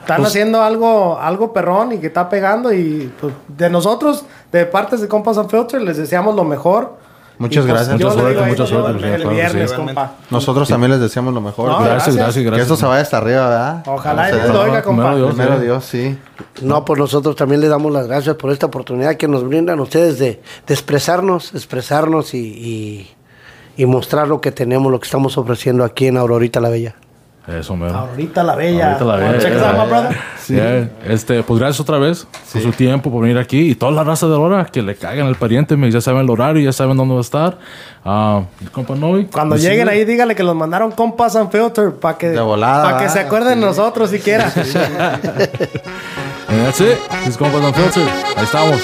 [0.00, 4.66] están Pues haciendo algo, algo perrón y que está pegando y pues, de nosotros, de
[4.66, 6.98] partes de Compas Unfiltered, les deseamos lo mejor.
[7.38, 8.00] Muchas Y, pues, gracias.
[8.00, 9.76] Mucha suerte, mucha suerte, El claro que viernes, sí.
[9.76, 10.12] compa.
[10.30, 11.68] Nosotros también les deseamos lo mejor.
[11.70, 12.16] No, gracias.
[12.16, 13.82] Gracias, gracias, Que esto se vaya hasta arriba, ¿verdad?
[13.86, 15.02] Ojalá Dios lo oiga, compa.
[15.10, 15.34] Primero Dios.
[15.34, 15.64] Primero sí.
[15.64, 16.18] Dios, sí.
[16.62, 20.18] No, pues nosotros también le damos las gracias por esta oportunidad que nos brindan ustedes
[20.18, 23.10] de, de expresarnos, expresarnos y, y,
[23.76, 26.94] y mostrar lo que tenemos, lo que estamos ofreciendo aquí en Aurorita la Bella.
[27.46, 27.94] Eso, mero.
[27.94, 28.86] Ahorita la bella.
[28.94, 29.38] Ahorita la bella.
[29.38, 30.16] Check this out, my brother.
[30.48, 33.70] Yeah, Este, pues gracias otra vez por su tiempo, por venir aquí.
[33.70, 36.30] Y toda la raza de Aurora, que le caigan el pariente, me- ya saben el
[36.30, 37.58] horario, ya saben dónde va a estar.
[38.04, 39.26] Ah, el compa Noy.
[39.26, 39.92] Cuando pues, lleguen sí.
[39.94, 43.60] ahí, dígale que los mandaron Compas Unfiltered para que, De volada, pa' que se acuerden
[43.60, 43.70] de Sí.
[43.78, 44.52] nosotros siquiera.
[46.48, 46.98] And that's it.
[47.24, 48.08] This is Compas Unfiltered.
[48.36, 48.80] Ahí estamos.